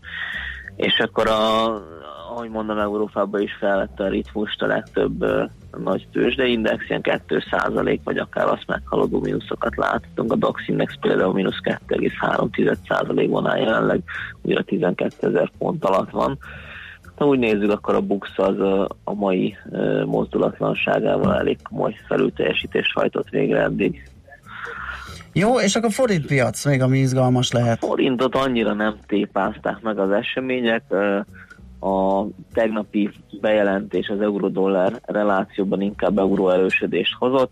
És 0.75 0.99
akkor 0.99 1.27
a, 1.27 1.65
ahogy 2.29 2.49
mondom, 2.49 2.77
Európában 2.77 3.41
is 3.41 3.55
felvette 3.59 4.03
a 4.03 4.09
ritmust 4.09 4.61
a 4.61 4.65
legtöbb 4.65 5.23
uh, 5.23 5.49
nagy 5.83 6.07
tőzsdeindex, 6.11 6.89
ilyen 6.89 7.01
2% 7.03 7.99
vagy 8.03 8.17
akár 8.17 8.47
azt 8.47 8.67
meghaladó 8.67 9.19
mínuszokat 9.19 9.75
láthatunk. 9.75 10.31
A 10.31 10.35
DAX 10.35 10.67
index 10.67 10.93
például 11.01 11.33
mínusz 11.33 11.59
2,3 11.87 13.27
van 13.29 13.47
áll 13.47 13.57
jelenleg, 13.57 14.01
ugye 14.41 14.57
a 14.57 14.63
12 14.63 15.27
ezer 15.27 15.51
pont 15.57 15.85
alatt 15.85 16.09
van. 16.09 16.37
Ha 17.15 17.25
úgy 17.25 17.39
nézzük, 17.39 17.71
akkor 17.71 17.95
a 17.95 18.01
Bux 18.01 18.29
az 18.35 18.59
a, 18.59 18.87
a 19.03 19.13
mai 19.13 19.57
mozdulatlanságával 20.05 21.35
elég 21.35 21.57
komoly 21.69 21.95
felülteljesítést 22.07 22.93
hajtott 22.93 23.29
végre 23.29 23.61
eddig. 23.61 24.09
Jó, 25.33 25.59
és 25.59 25.75
akkor 25.75 25.91
forint 25.91 26.25
piac 26.25 26.65
még, 26.65 26.81
ami 26.81 26.97
izgalmas 26.97 27.51
lehet. 27.51 27.77
Forintot 27.79 28.35
annyira 28.35 28.73
nem 28.73 28.95
tépázták 29.07 29.81
meg 29.81 29.99
az 29.99 30.11
események. 30.11 30.83
A 31.79 32.23
tegnapi 32.53 33.09
bejelentés 33.41 34.07
az 34.07 34.21
euró-dollár 34.21 35.01
relációban 35.05 35.81
inkább 35.81 36.17
euró 36.17 36.49
erősödést 36.49 37.13
hozott 37.13 37.51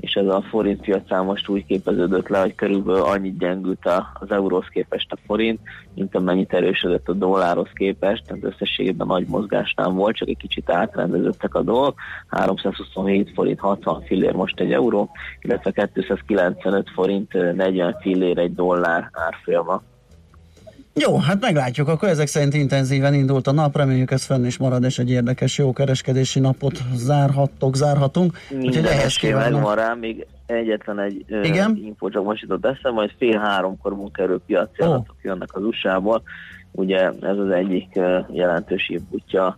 és 0.00 0.14
ez 0.14 0.26
a 0.26 0.44
forint 0.50 0.80
piacán 0.80 1.24
most 1.24 1.48
úgy 1.48 1.64
képeződött 1.66 2.28
le, 2.28 2.40
hogy 2.40 2.54
körülbelül 2.54 3.02
annyit 3.02 3.38
gyengült 3.38 3.90
az 4.14 4.30
euróhoz 4.30 4.66
képest 4.66 5.12
a 5.12 5.16
forint, 5.26 5.60
mint 5.94 6.14
amennyit 6.14 6.52
erősödött 6.52 7.08
a 7.08 7.12
dollárhoz 7.12 7.68
képest, 7.74 8.24
tehát 8.26 8.44
összességében 8.44 9.06
nagy 9.06 9.26
mozgás 9.28 9.74
nem 9.76 9.94
volt, 9.94 10.16
csak 10.16 10.28
egy 10.28 10.36
kicsit 10.36 10.70
átrendeződtek 10.70 11.54
a 11.54 11.62
dolgok. 11.62 11.98
327 12.28 13.30
forint 13.34 13.60
60 13.60 14.02
fillér 14.02 14.32
most 14.32 14.60
egy 14.60 14.72
euró, 14.72 15.10
illetve 15.40 15.70
295 15.70 16.90
forint 16.94 17.32
40 17.32 17.96
fillér 18.00 18.38
egy 18.38 18.54
dollár 18.54 19.10
árfolyama. 19.12 19.82
Jó, 20.94 21.18
hát 21.18 21.40
meglátjuk, 21.40 21.88
akkor 21.88 22.08
ezek 22.08 22.26
szerint 22.26 22.54
intenzíven 22.54 23.14
indult 23.14 23.46
a 23.46 23.52
nap, 23.52 23.76
reméljük 23.76 24.10
ez 24.10 24.24
fenn 24.24 24.44
is 24.44 24.58
marad, 24.58 24.84
és 24.84 24.98
egy 24.98 25.10
érdekes 25.10 25.58
jó 25.58 25.72
kereskedési 25.72 26.40
napot 26.40 26.78
zárhattok, 26.94 27.76
zárhatunk. 27.76 28.36
Minden 28.50 28.84
ehhez 28.84 29.18
megvan 29.22 29.74
rá, 29.74 29.94
még 29.94 30.26
egyetlen 30.46 30.98
egy 30.98 31.24
Igen? 31.42 31.80
info, 31.84 32.08
csak 32.08 32.24
most 32.24 32.42
jutott 32.42 32.64
eszembe, 32.64 32.90
majd 32.90 33.10
fél 33.18 33.38
háromkor 33.38 33.94
munkaerőpiaci 33.94 34.82
oh. 34.82 35.04
jönnek 35.22 35.54
az 35.54 35.62
USA-ból, 35.62 36.22
ugye 36.70 37.00
ez 37.20 37.38
az 37.38 37.50
egyik 37.50 38.00
jelentős 38.30 38.88
évútja 38.88 39.56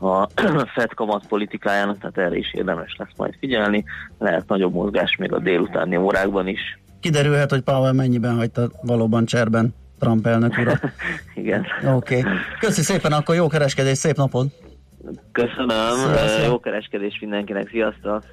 a 0.00 0.28
Fed 0.74 0.94
kamat 0.94 1.26
politikájának, 1.26 1.98
tehát 1.98 2.18
erre 2.18 2.36
is 2.36 2.54
érdemes 2.54 2.96
lesz 2.98 3.16
majd 3.16 3.34
figyelni, 3.38 3.84
lehet 4.18 4.48
nagyobb 4.48 4.72
mozgás 4.72 5.16
még 5.16 5.32
a 5.32 5.38
délutáni 5.38 5.96
órákban 5.96 6.48
is. 6.48 6.78
Kiderülhet, 7.00 7.50
hogy 7.50 7.62
Powell 7.62 7.92
mennyiben 7.92 8.36
hagyta 8.36 8.70
valóban 8.82 9.24
cserben 9.24 9.74
Trump 10.04 10.26
elnök 10.26 10.58
urat. 10.58 10.80
Igen. 11.34 11.66
Oké. 11.94 12.18
Okay. 12.18 12.32
Köszi 12.60 12.82
szépen, 12.82 13.12
akkor 13.12 13.34
jó 13.34 13.46
kereskedés, 13.46 13.98
szép 13.98 14.16
napot! 14.16 14.46
Köszönöm, 15.32 15.94
Sziasztok. 16.04 16.46
jó 16.46 16.60
kereskedés 16.60 17.18
mindenkinek, 17.20 17.68
sziasztok! 17.68 18.24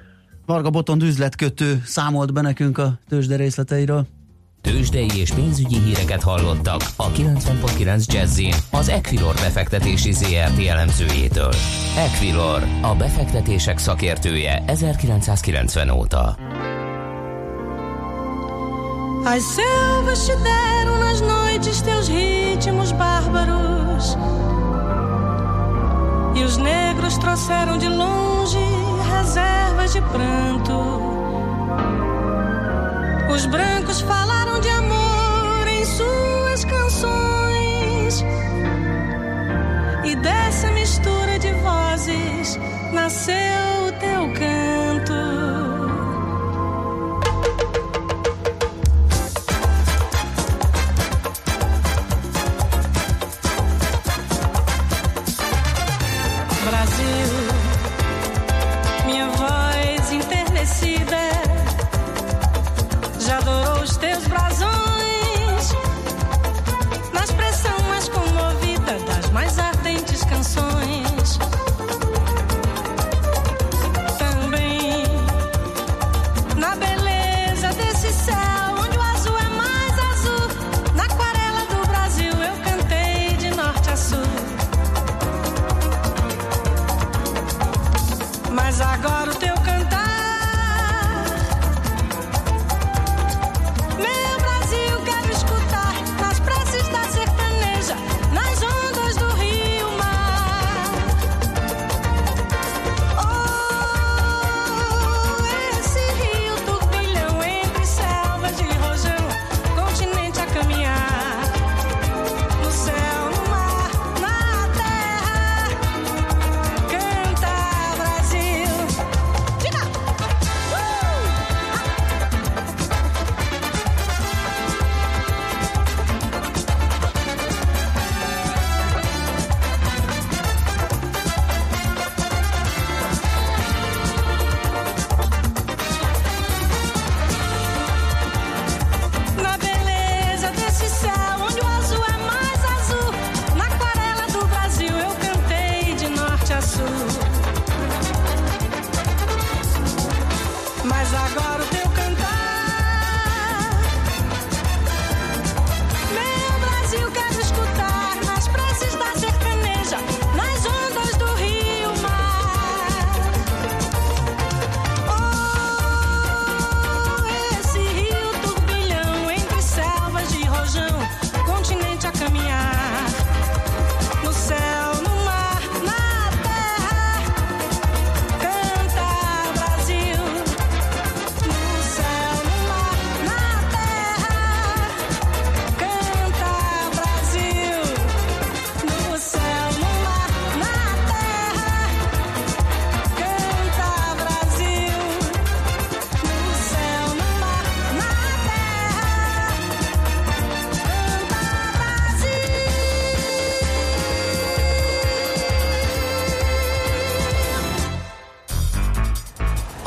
Varga 0.46 0.70
Botond 0.70 1.02
üzletkötő 1.02 1.80
számolt 1.84 2.32
be 2.32 2.40
nekünk 2.40 2.78
a 2.78 2.92
tőzsde 3.08 3.36
részleteiről. 3.36 4.06
Tőzsdei 4.60 5.08
és 5.16 5.32
pénzügyi 5.32 5.78
híreket 5.78 6.22
hallottak 6.22 6.80
a 6.96 7.10
90.9 7.10 8.06
jazz 8.06 8.40
az 8.70 8.88
Equilor 8.88 9.34
befektetési 9.34 10.12
ZRT 10.12 10.66
elemzőjétől. 10.68 11.52
Equilor, 11.96 12.62
a 12.82 12.94
befektetések 12.94 13.78
szakértője 13.78 14.62
1990 14.66 15.90
óta. 15.90 16.36
As 19.24 19.44
selvas 19.44 20.26
te 20.26 20.34
deram 20.36 20.98
nas 20.98 21.20
noites 21.20 21.80
teus 21.80 22.08
ritmos 22.08 22.90
bárbaros. 22.92 24.18
E 26.34 26.42
os 26.42 26.56
negros 26.56 27.16
trouxeram 27.18 27.78
de 27.78 27.88
longe 27.88 28.58
reservas 29.14 29.92
de 29.92 30.00
pranto. 30.00 30.72
Os 33.32 33.46
brancos 33.46 34.00
falaram 34.00 34.41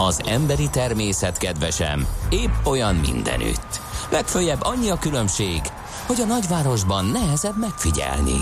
az 0.06 0.22
emberi 0.26 0.70
természet 0.70 1.38
kedvesem, 1.38 2.08
épp 2.30 2.66
olyan 2.66 2.96
mindenütt. 2.96 3.82
Legfőjebb 4.12 4.62
annyi 4.62 4.90
a 4.90 5.00
különbség, 5.00 5.62
hogy 6.06 6.22
a 6.22 6.26
nagyvárosban 6.26 7.06
nehezebb 7.06 7.60
megfigyelni. 7.60 8.40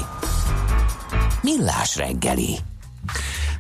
Millás 1.42 1.96
reggeli. 1.96 2.58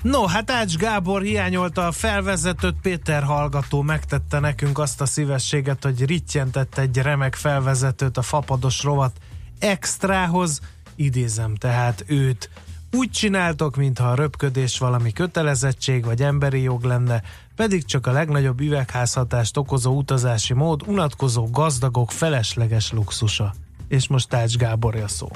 No, 0.01 0.25
hát 0.25 0.51
Ács 0.51 0.75
Gábor 0.75 1.21
hiányolta 1.21 1.87
a 1.87 1.91
felvezetőt, 1.91 2.75
Péter 2.81 3.23
hallgató 3.23 3.81
megtette 3.81 4.39
nekünk 4.39 4.79
azt 4.79 5.01
a 5.01 5.05
szívességet, 5.05 5.83
hogy 5.83 6.05
rittyentett 6.05 6.77
egy 6.77 6.97
remek 6.97 7.35
felvezetőt 7.35 8.17
a 8.17 8.21
fapados 8.21 8.83
rovat 8.83 9.17
extrához, 9.59 10.59
idézem 10.95 11.55
tehát 11.55 12.03
őt. 12.07 12.49
Úgy 12.91 13.11
csináltok, 13.11 13.75
mintha 13.75 14.07
a 14.07 14.15
röpködés 14.15 14.77
valami 14.77 15.11
kötelezettség 15.11 16.05
vagy 16.05 16.21
emberi 16.21 16.61
jog 16.61 16.83
lenne, 16.83 17.21
pedig 17.55 17.85
csak 17.85 18.07
a 18.07 18.11
legnagyobb 18.11 18.59
üvegházhatást 18.61 19.57
okozó 19.57 19.97
utazási 19.97 20.53
mód, 20.53 20.81
unatkozó 20.87 21.49
gazdagok 21.49 22.11
felesleges 22.11 22.91
luxusa. 22.91 23.53
És 23.87 24.07
most 24.07 24.29
Tács 24.29 24.55
Gáborja 24.55 25.07
szó. 25.07 25.27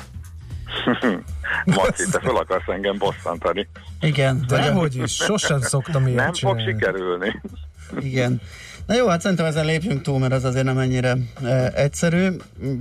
Marci, 1.76 2.10
te 2.12 2.20
fel 2.20 2.36
akarsz 2.36 2.68
engem 2.68 2.98
bosszantani. 2.98 3.68
Igen. 4.02 4.44
De 4.48 4.72
hogy 4.72 4.96
is, 4.96 5.14
sosem 5.16 5.62
szoktam 5.62 6.08
ilyet 6.08 6.24
Nem 6.24 6.32
csinálni. 6.32 6.64
fog 6.64 6.74
sikerülni. 6.74 7.42
Igen. 8.00 8.42
Na 8.88 8.96
jó, 8.96 9.08
hát 9.08 9.22
szerintem 9.22 9.46
ezen 9.46 9.66
lépjünk 9.66 10.02
túl, 10.02 10.20
mert 10.20 10.34
ez 10.34 10.44
azért 10.44 10.66
nem 10.66 10.78
ennyire 10.78 11.18
e, 11.44 11.72
egyszerű. 11.76 12.28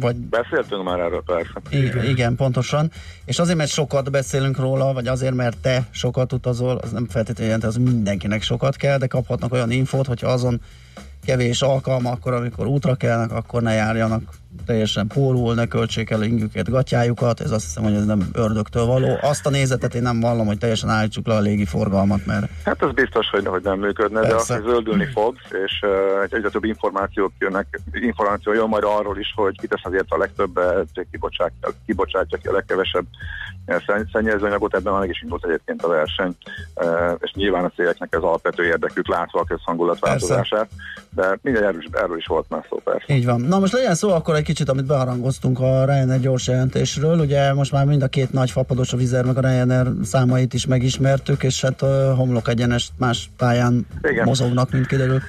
Vagy... 0.00 0.16
Beszéltünk 0.16 0.84
már 0.84 0.98
erről 0.98 1.22
persze. 1.26 1.60
Igen, 1.70 2.04
igen, 2.04 2.36
pontosan. 2.36 2.90
És 3.24 3.38
azért, 3.38 3.56
mert 3.56 3.70
sokat 3.70 4.10
beszélünk 4.10 4.58
róla, 4.58 4.92
vagy 4.92 5.06
azért, 5.06 5.34
mert 5.34 5.58
te 5.58 5.86
sokat 5.90 6.32
utazol, 6.32 6.76
az 6.76 6.92
nem 6.92 7.06
feltétlenül 7.06 7.52
jelenti, 7.52 7.66
az 7.66 7.76
mindenkinek 7.76 8.42
sokat 8.42 8.76
kell, 8.76 8.98
de 8.98 9.06
kaphatnak 9.06 9.52
olyan 9.52 9.70
infót, 9.70 10.06
hogyha 10.06 10.28
azon 10.28 10.60
kevés 11.24 11.62
alkalma, 11.62 12.10
akkor 12.10 12.32
amikor 12.32 12.66
útra 12.66 12.94
kellnek, 12.94 13.32
akkor 13.32 13.62
ne 13.62 13.72
járjanak 13.72 14.22
teljesen 14.66 15.06
pólul, 15.06 15.54
ne 15.54 15.66
költsék 15.66 16.10
el 16.10 16.22
ingüket, 16.22 16.70
gatyájukat, 16.70 17.40
ez 17.40 17.50
azt 17.50 17.64
hiszem, 17.64 17.82
hogy 17.82 17.94
ez 17.94 18.04
nem 18.04 18.28
ördögtől 18.32 18.84
való. 18.84 19.18
Azt 19.20 19.46
a 19.46 19.50
nézetet 19.50 19.94
én 19.94 20.02
nem 20.02 20.20
vallom, 20.20 20.46
hogy 20.46 20.58
teljesen 20.58 20.88
állítsuk 20.88 21.26
le 21.26 21.34
a 21.34 21.40
légi 21.40 21.64
forgalmat, 21.64 22.26
mert... 22.26 22.50
Hát 22.64 22.82
ez 22.82 22.92
biztos, 22.92 23.30
hogy, 23.30 23.46
hogy 23.46 23.62
nem 23.62 23.78
működne, 23.78 24.20
Persze. 24.20 24.54
de 24.54 24.60
hogy 24.60 24.70
zöldülni 24.70 25.06
fog, 25.12 25.34
és 25.66 25.82
uh, 25.82 26.36
egyre 26.36 26.48
több 26.48 26.64
információk 26.64 27.32
jönnek, 27.38 27.80
információ 27.92 28.52
jön 28.52 28.68
majd 28.68 28.84
arról 28.86 29.18
is, 29.18 29.32
hogy 29.36 29.60
kitesz 29.60 29.84
azért 29.84 30.06
a 30.08 30.18
legtöbbet, 30.18 31.06
kibocsátja, 31.10 31.68
kibocsátja 31.86 32.38
ki 32.38 32.48
a 32.48 32.52
legkevesebb 32.52 33.06
szennyezőanyagot, 34.12 34.74
ebben 34.74 34.92
már 34.92 35.00
meg 35.00 35.10
is 35.10 35.22
indult 35.22 35.44
egyébként 35.44 35.82
a 35.82 35.88
verseny, 35.88 36.36
és 37.18 37.32
nyilván 37.32 37.64
a 37.64 37.70
cégeknek 37.76 38.14
ez 38.14 38.22
alapvető 38.22 38.64
érdekük 38.64 39.08
látva 39.08 39.40
a 39.40 39.44
közhangulat 39.44 39.98
változását, 39.98 40.68
de 41.10 41.38
minden 41.42 41.62
erről 41.62 41.80
is, 41.80 41.88
erről 41.92 42.16
is 42.16 42.26
volt 42.26 42.48
már 42.48 42.64
szó 42.68 42.80
persze. 42.84 43.14
Így 43.14 43.24
van. 43.24 43.40
Na 43.40 43.58
most 43.58 43.72
legyen 43.72 43.94
szó 43.94 44.10
akkor 44.10 44.34
egy 44.34 44.44
kicsit, 44.44 44.55
amit 44.64 44.86
beharangoztunk 44.86 45.60
a 45.60 45.84
Ryanair 45.84 46.20
gyors 46.20 46.46
jelentésről, 46.46 47.18
ugye 47.18 47.52
most 47.52 47.72
már 47.72 47.84
mind 47.84 48.02
a 48.02 48.06
két 48.08 48.32
nagy 48.32 48.50
fapados, 48.50 48.92
a 48.92 48.96
Vizer 48.96 49.24
meg 49.24 49.36
a 49.36 49.40
Ryanair 49.40 49.86
számait 50.02 50.54
is 50.54 50.66
megismertük, 50.66 51.42
és 51.42 51.60
hát 51.60 51.82
a 51.82 52.14
homlok 52.14 52.48
egyenest 52.48 52.92
más 52.98 53.30
pályán 53.36 53.86
Igen. 54.02 54.24
mozognak, 54.24 54.70
mint 54.70 54.86
kiderül. 54.86 55.20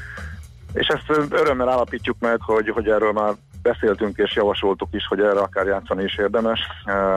És 0.74 0.88
ezt 0.88 1.32
örömmel 1.32 1.70
állapítjuk 1.70 2.16
meg, 2.20 2.42
hogy, 2.42 2.70
hogy 2.70 2.88
erről 2.88 3.12
már 3.12 3.34
beszéltünk 3.68 4.18
és 4.18 4.36
javasoltuk 4.36 4.88
is, 4.92 5.08
hogy 5.08 5.20
erre 5.20 5.40
akár 5.40 5.66
játszani 5.66 6.04
is 6.04 6.18
érdemes. 6.18 6.60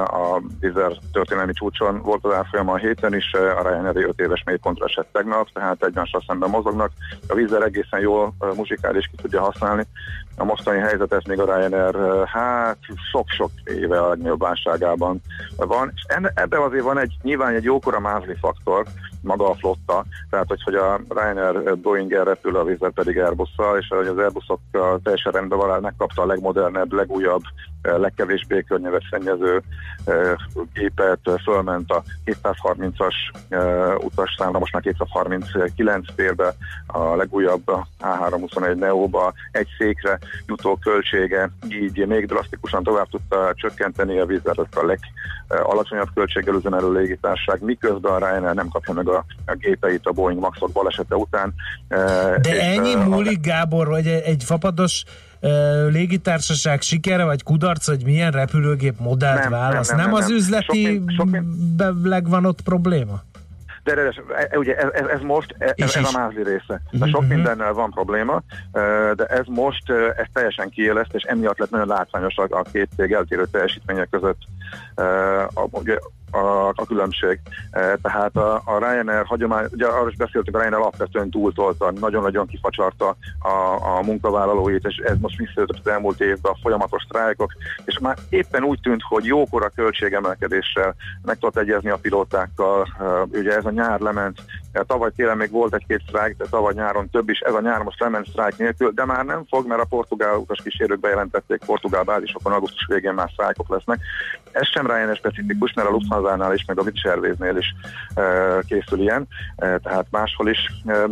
A 0.04 0.40
Vizer 0.60 0.92
történelmi 1.12 1.52
csúcson 1.52 2.02
volt 2.02 2.24
az 2.24 2.32
árfolyam 2.32 2.68
a 2.68 2.76
héten 2.76 3.14
is, 3.14 3.32
a 3.32 3.68
Ryanair 3.68 3.96
5 3.96 4.20
éves 4.20 4.42
mélypontra 4.46 4.84
esett 4.84 5.08
tegnap, 5.12 5.48
tehát 5.52 5.84
egymással 5.84 6.24
szemben 6.26 6.50
mozognak. 6.50 6.90
A 7.28 7.34
Vizer 7.34 7.62
egészen 7.62 8.00
jól 8.00 8.34
muzsikál 8.56 8.96
és 8.96 9.06
ki 9.06 9.22
tudja 9.22 9.40
használni. 9.40 9.86
A 10.36 10.44
mostani 10.44 10.78
helyzet 10.78 11.12
ez 11.12 11.22
még 11.28 11.40
a 11.40 11.56
Ryanair 11.56 12.26
hát 12.26 12.78
sok-sok 13.12 13.50
éve 13.64 14.00
a 14.00 14.08
legnagyobb 14.08 14.40
válságában 14.40 15.20
van, 15.56 15.92
és 15.94 16.02
ebben 16.34 16.60
azért 16.60 16.84
van 16.84 16.98
egy 16.98 17.12
nyilván 17.22 17.54
egy 17.54 17.64
jókora 17.64 18.00
mázli 18.00 18.36
faktor, 18.40 18.86
maga 19.22 19.50
a 19.50 19.54
flotta, 19.54 20.04
tehát 20.30 20.48
hogy, 20.48 20.62
hogy 20.62 20.74
a 20.74 21.00
Ryanair 21.08 21.78
boeing 21.78 22.12
repül, 22.12 22.56
a 22.56 22.64
Vizer 22.64 22.90
pedig 22.90 23.18
airbus 23.18 23.50
és 23.78 23.88
hogy 23.88 24.06
az 24.06 24.18
Airbusok 24.18 24.60
teljesen 25.02 25.32
rendben 25.32 25.58
van, 25.58 25.80
megkapta 25.80 26.22
a 26.22 26.26
legmodernebb, 26.26 26.92
legújabb, 26.92 27.42
legkevésbé 27.82 28.62
környezetszennyező 28.62 29.62
gépet, 30.74 31.18
fölment 31.44 31.90
a 31.90 32.02
230-as 32.24 33.14
utasszámra, 34.04 34.58
most 34.58 34.72
már 34.72 34.82
239 34.82 36.06
térbe, 36.14 36.54
a 36.86 37.16
legújabb 37.16 37.62
A321 38.00 38.74
Neo-ba, 38.74 39.32
egy 39.52 39.68
székre 39.78 40.18
jutó 40.46 40.78
költsége, 40.82 41.50
így 41.68 42.06
még 42.06 42.26
drasztikusan 42.26 42.82
tovább 42.82 43.08
tudta 43.08 43.52
csökkenteni 43.54 44.18
a 44.18 44.26
vízzel 44.26 44.54
a 44.68 44.84
legalacsonyabb 44.84 46.08
költséggel 46.14 46.54
üzemelő 46.54 46.92
légitárság, 46.92 47.62
miközben 47.62 48.12
a 48.12 48.18
Ryanair 48.18 48.54
nem 48.54 48.68
kapja 48.68 48.94
meg 48.94 49.08
a, 49.14 49.24
a 49.46 49.54
gépeit 49.54 50.06
a 50.06 50.12
Boeing 50.12 50.40
Maxok 50.40 50.70
balesete 50.72 51.16
után. 51.16 51.54
De 52.40 52.60
ennyi 52.60 52.94
múlik, 52.94 53.40
Gábor, 53.40 53.86
hogy 53.86 54.06
egy 54.06 54.44
fapados 54.44 55.04
légitársaság 55.88 56.80
sikere, 56.80 57.24
vagy 57.24 57.42
kudarc, 57.42 57.86
hogy 57.86 58.04
milyen 58.04 58.30
repülőgép 58.30 58.98
modellt 58.98 59.40
nem, 59.40 59.50
válasz. 59.50 59.88
Nem, 59.88 59.96
nem, 59.96 60.10
nem, 60.10 60.14
nem 60.14 60.24
az 60.24 60.30
üzleti 60.30 61.02
sok, 61.16 61.28
sok, 62.10 62.28
van 62.28 62.44
ott 62.44 62.60
probléma? 62.60 63.22
De 63.82 63.94
de, 63.94 64.02
de, 64.02 64.58
ugye 64.58 64.76
ez, 64.76 64.88
ez, 64.92 65.06
ez 65.06 65.20
most, 65.20 65.54
ez, 65.58 65.72
ez 65.76 66.14
a 66.14 66.18
mázli 66.18 66.42
része. 66.42 66.82
De 66.90 67.06
sok 67.06 67.20
mhm. 67.20 67.32
mindennel 67.32 67.72
van 67.72 67.90
probléma, 67.90 68.42
de 69.14 69.24
ez 69.24 69.46
most 69.46 69.90
ez 69.90 70.26
teljesen 70.32 70.68
kiéleszt, 70.68 71.14
és 71.14 71.22
emiatt 71.22 71.58
lett 71.58 71.70
nagyon 71.70 71.86
látványos 71.86 72.36
a, 72.36 72.46
a 72.50 72.62
két 72.72 72.88
cég 72.96 73.12
eltérő 73.12 73.46
teljesítmények 73.50 74.08
között 74.10 74.38
a, 75.54 75.66
ugye, 75.70 75.98
a, 76.30 76.68
a 76.68 76.86
különbség. 76.86 77.40
E, 77.70 77.96
tehát 78.02 78.36
a, 78.36 78.62
a 78.64 78.78
Ryanair 78.78 79.24
hagyomány, 79.26 79.66
ugye 79.72 79.86
arról 79.86 80.10
is 80.10 80.16
beszéltük, 80.16 80.56
a 80.56 80.60
Ryanair 80.60 80.82
alapvetően 80.82 81.30
túltolta, 81.30 81.92
nagyon-nagyon 82.00 82.46
kifacsarta 82.46 83.16
a, 83.38 83.48
a 83.96 84.02
munkavállalóit, 84.02 84.84
és 84.84 84.96
ez 84.96 85.16
most 85.20 85.36
visszajött 85.36 85.78
az 85.84 85.90
elmúlt 85.90 86.20
évben 86.20 86.52
a 86.52 86.58
folyamatos 86.62 87.02
sztrájkok, 87.02 87.52
és 87.84 87.98
már 87.98 88.16
éppen 88.28 88.64
úgy 88.64 88.80
tűnt, 88.80 89.02
hogy 89.08 89.24
jókora 89.24 89.68
költségemelkedéssel 89.68 90.94
meg 91.22 91.38
tudott 91.38 91.56
egyezni 91.56 91.90
a 91.90 91.96
pilótákkal, 91.96 92.86
e, 93.00 93.04
ugye 93.38 93.56
ez 93.56 93.64
a 93.64 93.70
nyár 93.70 94.00
lement, 94.00 94.38
tavaly 94.72 95.10
télen 95.16 95.36
még 95.36 95.50
volt 95.50 95.74
egy-két 95.74 96.02
sztrájk, 96.06 96.36
de 96.36 96.44
tavaly 96.50 96.72
nyáron 96.74 97.10
több 97.10 97.28
is, 97.28 97.38
ez 97.38 97.54
a 97.54 97.60
nyár 97.60 97.82
most 97.82 98.00
lement 98.00 98.28
sztrájk 98.28 98.56
nélkül, 98.56 98.90
de 98.90 99.04
már 99.04 99.24
nem 99.24 99.44
fog, 99.48 99.66
mert 99.66 99.80
a 99.80 99.86
portugál 99.88 100.36
utas 100.36 100.62
kísérők 100.62 101.00
bejelentették, 101.00 101.64
portugál 101.66 102.02
bázisokon 102.02 102.52
augusztus 102.52 102.86
végén 102.86 103.12
már 103.12 103.30
sztrájkok 103.32 103.68
lesznek. 103.68 103.98
Ez 104.52 104.68
sem 104.68 104.86
Ryanair 104.86 105.16
specifikus, 105.16 105.72
mert 105.72 105.88
a 105.88 105.90
Lufthansa 105.90 106.20
Lufthansa-nál 106.20 106.54
is, 106.54 106.64
meg 106.64 106.78
a 106.78 106.82
British 106.82 107.06
Airways-nél 107.06 107.56
is 107.56 107.74
készül 108.66 109.00
ilyen, 109.00 109.28
tehát 109.56 110.06
máshol 110.10 110.48
is 110.48 110.58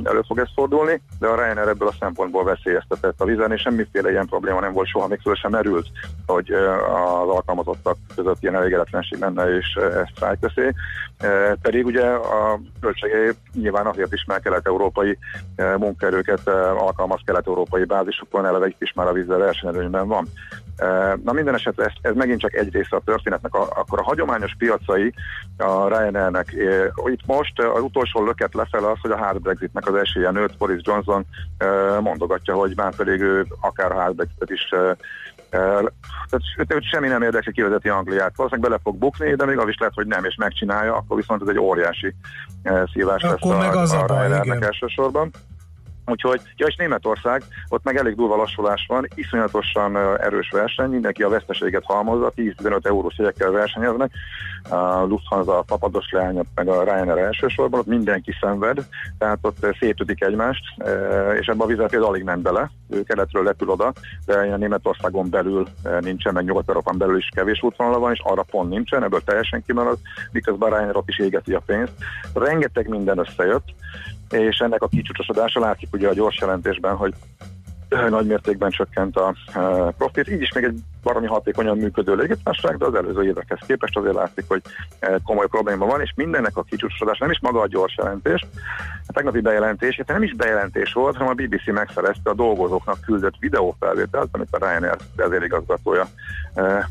elő 0.05 0.21
fog 0.27 0.39
ez 0.39 0.49
fordulni, 0.55 1.03
de 1.19 1.27
a 1.27 1.35
Ryanair 1.35 1.69
ebből 1.69 1.89
a 1.89 1.97
szempontból 2.01 2.45
veszélyeztetett 2.45 3.21
a 3.21 3.25
vizen, 3.25 3.53
és 3.53 3.61
semmiféle 3.61 4.11
ilyen 4.11 4.27
probléma 4.27 4.61
nem 4.61 4.73
volt 4.73 4.89
soha, 4.89 5.07
még 5.07 5.21
föl 5.21 5.35
sem 5.35 5.51
merült, 5.51 5.87
hogy 6.27 6.53
az 6.53 7.29
alkalmazottak 7.29 7.97
között 8.15 8.43
ilyen 8.43 8.55
elégedetlenség 8.55 9.19
lenne, 9.19 9.57
és 9.57 9.75
ezt 9.75 10.11
sztrájkveszély. 10.15 10.71
Pedig 11.63 11.87
ugye 11.87 12.05
a 12.07 12.61
költségei 12.81 13.31
nyilván 13.55 13.87
azért 13.87 14.13
is, 14.13 14.25
mert 14.25 14.43
kelet-európai 14.43 15.19
munkaerőket 15.57 16.49
alkalmaz 16.77 17.21
kelet-európai 17.25 17.85
bázisokon, 17.85 18.47
eleve 18.47 18.67
itt 18.67 18.83
is 18.83 18.93
már 18.93 19.07
a 19.07 19.13
vízzel 19.13 19.39
versenyelőnyben 19.39 20.09
van. 20.09 20.29
Na 21.25 21.33
minden 21.33 21.55
esetre 21.55 21.85
ez, 21.85 21.93
ez 22.01 22.15
megint 22.15 22.41
csak 22.41 22.55
egy 22.55 22.73
része 22.73 22.97
a 22.97 23.03
történetnek, 23.05 23.55
a, 23.55 23.63
akkor 23.63 23.99
a 23.99 24.03
hagyományos 24.03 24.55
piacai 24.59 25.15
a 25.57 25.89
Ryanairnek, 25.89 26.55
itt 27.05 27.27
most 27.27 27.61
az 27.61 27.83
utolsó 27.83 28.25
löket 28.25 28.55
lefele 28.55 28.91
az, 28.91 28.99
hogy 29.03 29.11
a 29.11 29.17
hard 29.17 29.41
Brexitnek 29.41 29.89
az 29.89 29.95
esélye 29.95 30.31
nőtt, 30.31 30.57
Boris 30.59 30.81
Johnson 30.85 31.27
mondogatja, 32.01 32.55
hogy 32.55 32.73
már 32.77 32.95
pedig 32.97 33.21
ő 33.21 33.47
akár 33.61 33.93
a 33.93 34.01
hard 34.01 34.15
Brexitet 34.15 34.51
is 34.51 34.75
tehát 35.51 36.73
őt 36.75 36.85
semmi 36.85 37.09
nem 37.09 37.23
érdekli, 37.23 37.53
kivezeti 37.53 37.89
Angliát. 37.89 38.37
Valószínűleg 38.37 38.71
bele 38.71 38.81
fog 38.85 38.97
bukni, 38.97 39.35
de 39.35 39.45
még 39.45 39.59
az 39.59 39.69
is 39.69 39.77
lehet, 39.79 39.95
hogy 39.95 40.07
nem, 40.07 40.25
és 40.25 40.35
megcsinálja, 40.35 40.97
akkor 40.97 41.17
viszont 41.17 41.43
ez 41.43 41.49
egy 41.49 41.59
óriási 41.59 42.15
szívás 42.93 43.23
akkor 43.23 43.55
lesz 43.55 43.65
meg 43.65 43.75
a, 43.75 43.81
az 43.81 43.93
a, 43.93 44.03
a 44.03 44.07
Ryanairnek 44.07 44.63
elsősorban. 44.63 45.31
Úgyhogy, 46.09 46.41
ja 46.57 46.67
és 46.67 46.77
Németország, 46.77 47.43
ott 47.69 47.85
meg 47.85 47.97
elég 47.97 48.15
durva 48.15 48.37
lassulás 48.37 48.85
van, 48.89 49.07
iszonyatosan 49.15 49.97
erős 50.21 50.51
verseny, 50.51 50.91
mindenki 50.91 51.23
a 51.23 51.29
veszteséget 51.29 51.85
halmozza, 51.85 52.33
10-15 52.37 52.87
eurós 52.87 53.19
jegyekkel 53.19 53.51
versenyeznek, 53.51 54.13
a 54.69 55.03
Lufthansa, 55.03 55.59
a 55.59 55.63
Papados 55.63 56.11
leányat, 56.11 56.47
meg 56.55 56.69
a 56.69 56.85
Ryanair 56.85 57.19
elsősorban, 57.19 57.81
ott 57.81 57.87
mindenki 57.87 58.33
szenved, 58.41 58.87
tehát 59.19 59.39
ott 59.43 59.67
szétütik 59.79 60.23
egymást, 60.23 60.63
és 61.41 61.47
ebben 61.47 61.61
a 61.61 61.67
vizet 61.67 61.91
például 61.91 62.11
alig 62.11 62.25
nem 62.25 62.43
bele, 62.43 62.71
ő 62.89 63.03
keletről 63.03 63.45
lepül 63.45 63.69
oda, 63.69 63.93
de 64.27 64.57
Németországon 64.57 65.31
belül 65.31 65.67
nincsen, 66.01 66.33
meg 66.33 66.45
Nyugat-Európán 66.45 66.99
belül 66.99 67.17
is 67.17 67.29
kevés 67.35 67.63
útvonala 67.63 67.99
van, 67.99 68.13
és 68.13 68.21
arra 68.25 68.43
pont 68.43 68.71
nincsen, 68.71 69.03
ebből 69.03 69.21
teljesen 69.25 69.63
kimarad, 69.67 69.99
miközben 70.33 70.71
Ryanair 70.71 70.97
ott 70.97 71.09
is 71.09 71.19
égeti 71.19 71.53
a 71.53 71.63
pénzt. 71.67 71.93
Rengeteg 72.35 72.89
minden 72.89 73.19
összejött, 73.19 73.75
és 74.31 74.59
ennek 74.59 74.83
a 74.83 74.89
kicsúcsosodása 74.89 75.61
látszik 75.61 75.89
ugye 75.93 76.09
a 76.09 76.15
gyors 76.15 76.39
jelentésben, 76.41 76.97
hogy 76.97 77.15
nagy 78.11 78.27
mértékben 78.27 78.71
csökkent 78.71 79.17
a 79.17 79.35
profit. 79.99 80.29
Így 80.29 80.43
is 80.43 80.53
még 80.53 80.65
egy 80.65 80.81
valami 81.03 81.27
hatékonyan 81.27 81.77
működő 81.77 82.15
légitársaság, 82.15 82.77
de 82.77 82.85
az 82.85 82.95
előző 82.95 83.25
évekhez 83.25 83.59
képest 83.67 83.97
azért 83.97 84.15
látszik, 84.15 84.45
hogy 84.49 84.63
komoly 85.25 85.47
probléma 85.47 85.87
van, 85.87 86.01
és 86.01 86.13
mindennek 86.17 86.57
a 86.57 86.63
kicsúcsosodás 86.63 87.19
nem 87.19 87.31
is 87.31 87.41
maga 87.41 87.61
a 87.61 87.67
gyors 87.67 87.97
jelentés. 87.97 88.47
A 89.07 89.13
tegnapi 89.13 89.41
bejelentés, 89.41 90.03
nem 90.07 90.23
is 90.23 90.35
bejelentés 90.35 90.93
volt, 90.93 91.17
hanem 91.17 91.33
a 91.33 91.43
BBC 91.43 91.67
megszerezte 91.67 92.31
a 92.31 92.35
dolgozóknak 92.35 93.01
küldött 93.01 93.35
videófelvételt, 93.41 94.29
amit 94.33 94.49
a 94.51 94.59
Ryanair 94.59 94.97
vezérigazgatója 95.17 96.07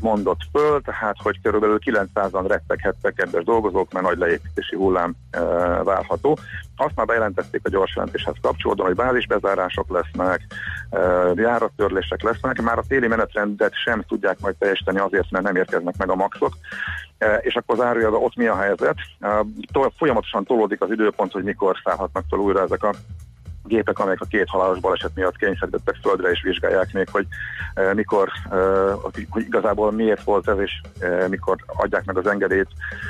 mondott 0.00 0.40
föl, 0.52 0.80
tehát 0.80 1.16
hogy 1.22 1.40
körülbelül 1.42 1.78
900-an 1.84 2.44
retteghettek 2.48 3.14
kedves 3.14 3.44
dolgozók, 3.44 3.92
mert 3.92 4.06
nagy 4.06 4.18
leépítési 4.18 4.76
hullám 4.76 5.14
várható. 5.84 6.38
Azt 6.76 6.94
már 6.94 7.06
bejelentették 7.06 7.60
a 7.64 7.68
gyors 7.68 7.94
jelentéshez 7.94 8.34
kapcsolódóan, 8.42 8.88
hogy 8.88 8.96
bázisbezárások 8.96 9.90
lesznek, 9.90 10.40
járattörlések 11.34 12.22
lesznek, 12.22 12.62
már 12.62 12.78
a 12.78 12.84
téli 12.88 13.06
menetrendet 13.06 13.74
sem 13.74 13.97
tudják 14.06 14.40
majd 14.40 14.56
teljesíteni 14.56 14.98
azért, 14.98 15.30
mert 15.30 15.44
nem 15.44 15.56
érkeznek 15.56 15.96
meg 15.96 16.10
a 16.10 16.14
maxok. 16.14 16.52
És 17.40 17.54
akkor 17.54 17.76
zárójelben 17.76 18.22
ott 18.22 18.36
mi 18.36 18.46
a 18.46 18.56
helyzet? 18.56 18.96
Folyamatosan 19.96 20.44
tolódik 20.44 20.80
az 20.80 20.90
időpont, 20.90 21.32
hogy 21.32 21.44
mikor 21.44 21.76
szállhatnak 21.84 22.24
fel 22.28 22.38
újra 22.38 22.62
ezek 22.62 22.82
a 22.82 22.94
gépek, 23.68 23.98
amelyek 23.98 24.20
a 24.20 24.24
két 24.24 24.48
halálos 24.48 24.78
baleset 24.78 25.14
miatt 25.14 25.36
kényszerítettek 25.36 25.96
földre, 26.02 26.30
és 26.30 26.42
vizsgálják 26.42 26.92
még, 26.92 27.08
hogy 27.10 27.26
e, 27.74 27.94
mikor, 27.94 28.28
e, 28.50 28.56
hogy 29.30 29.44
igazából 29.46 29.92
miért 29.92 30.22
volt 30.22 30.48
ez, 30.48 30.58
és 30.58 30.80
e, 31.00 31.28
mikor 31.28 31.56
adják 31.66 32.04
meg 32.04 32.16
az 32.16 32.26
engedélyt, 32.26 32.68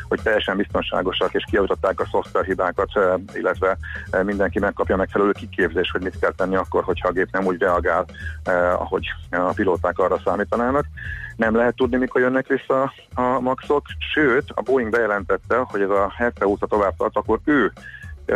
hogy 0.09 0.21
teljesen 0.23 0.57
biztonságosak, 0.57 1.35
és 1.35 1.45
kiavították 1.51 2.01
a 2.01 2.09
szoftverhibákat, 2.11 2.91
illetve 3.35 3.77
mindenki 4.23 4.59
megkapja 4.59 4.97
megfelelő 4.97 5.33
kiképzést, 5.33 5.91
hogy 5.91 6.03
mit 6.03 6.19
kell 6.19 6.33
tenni 6.37 6.57
akkor, 6.57 6.85
hogyha 6.85 7.09
a 7.09 7.13
gép 7.13 7.29
nem 7.33 7.47
úgy 7.47 7.61
reagál, 7.61 8.05
ahogy 8.79 9.07
a 9.31 9.53
pilóták 9.53 9.99
arra 9.99 10.21
számítanának. 10.25 10.85
Nem 11.37 11.57
lehet 11.57 11.77
tudni, 11.77 11.97
mikor 11.97 12.21
jönnek 12.21 12.47
vissza 12.47 12.93
a 13.15 13.41
maxok, 13.41 13.83
sőt, 14.13 14.45
a 14.55 14.63
Boeing 14.63 14.91
bejelentette, 14.91 15.57
hogy 15.57 15.81
ez 15.81 15.91
a 15.91 16.13
70 16.17 16.49
óta 16.49 16.67
tovább 16.67 16.97
tart, 16.97 17.17
akkor 17.17 17.39
ő 17.45 17.73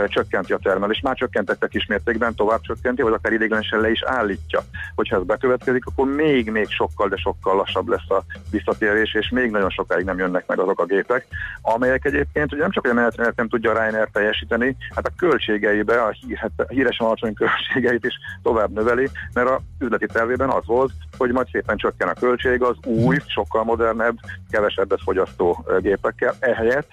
csökkenti 0.07 0.53
a 0.53 0.59
termelést, 0.59 1.03
már 1.03 1.17
csökkentettek 1.17 1.75
ismértékben, 1.75 2.35
tovább 2.35 2.61
csökkenti, 2.61 3.03
vagy 3.03 3.13
akár 3.13 3.33
ideiglenesen 3.33 3.81
le 3.81 3.91
is 3.91 4.03
állítja. 4.05 4.61
Hogyha 4.95 5.17
ez 5.17 5.23
bekövetkezik, 5.23 5.87
akkor 5.87 6.07
még-még 6.07 6.69
sokkal, 6.69 7.09
de 7.09 7.17
sokkal 7.17 7.57
lassabb 7.57 7.89
lesz 7.89 8.11
a 8.11 8.25
visszatérés, 8.51 9.15
és 9.15 9.29
még 9.29 9.51
nagyon 9.51 9.71
sokáig 9.71 10.05
nem 10.05 10.19
jönnek 10.19 10.47
meg 10.47 10.59
azok 10.59 10.81
a 10.81 10.85
gépek, 10.85 11.27
amelyek 11.63 12.05
egyébként 12.05 12.53
ugye 12.53 12.63
nem 12.63 12.71
csak 12.71 12.87
a 12.87 12.93
menetrendet 12.93 13.37
nem 13.37 13.49
tudja 13.49 13.73
Ryanair 13.73 14.09
teljesíteni, 14.13 14.77
hát 14.95 15.07
a 15.07 15.13
költségeibe, 15.17 16.03
a, 16.03 16.15
a 16.57 16.63
híresen 16.69 17.07
alacsony 17.07 17.35
költségeit 17.35 18.05
is 18.05 18.15
tovább 18.43 18.71
növeli, 18.71 19.09
mert 19.35 19.49
a 19.49 19.61
üzleti 19.79 20.07
tervében 20.07 20.51
az 20.51 20.67
volt, 20.67 20.93
hogy 21.19 21.33
majd 21.33 21.49
szépen 21.53 21.77
csökken 21.77 22.09
a 22.09 22.13
költség 22.13 22.63
az 22.63 22.77
új, 22.85 23.17
sokkal 23.27 23.65
modernebb, 23.65 24.17
kevesebbet 24.51 25.01
fogyasztó 25.03 25.65
gépekkel, 25.81 26.35
ehelyett 26.39 26.91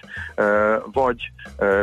vagy 0.92 1.32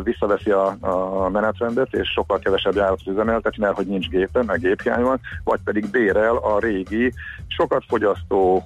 visszaveszi 0.04 0.52
a, 0.52 0.78
a 1.24 1.30
menetrendet, 1.30 1.94
és 1.94 2.10
sokkal 2.10 2.40
kevesebb 2.40 2.76
járatot 2.76 3.08
üzemeltet, 3.08 3.58
mert 3.58 3.76
hogy 3.76 3.88
nincs 3.88 4.10
gépe, 4.10 4.44
meg 4.44 4.60
géphiány 4.60 5.04
van, 5.04 5.20
vagy 5.44 5.60
pedig 5.64 5.90
bérel 5.90 6.36
a 6.36 6.60
régi, 6.60 7.14
sokat 7.48 7.84
fogyasztó, 7.88 8.66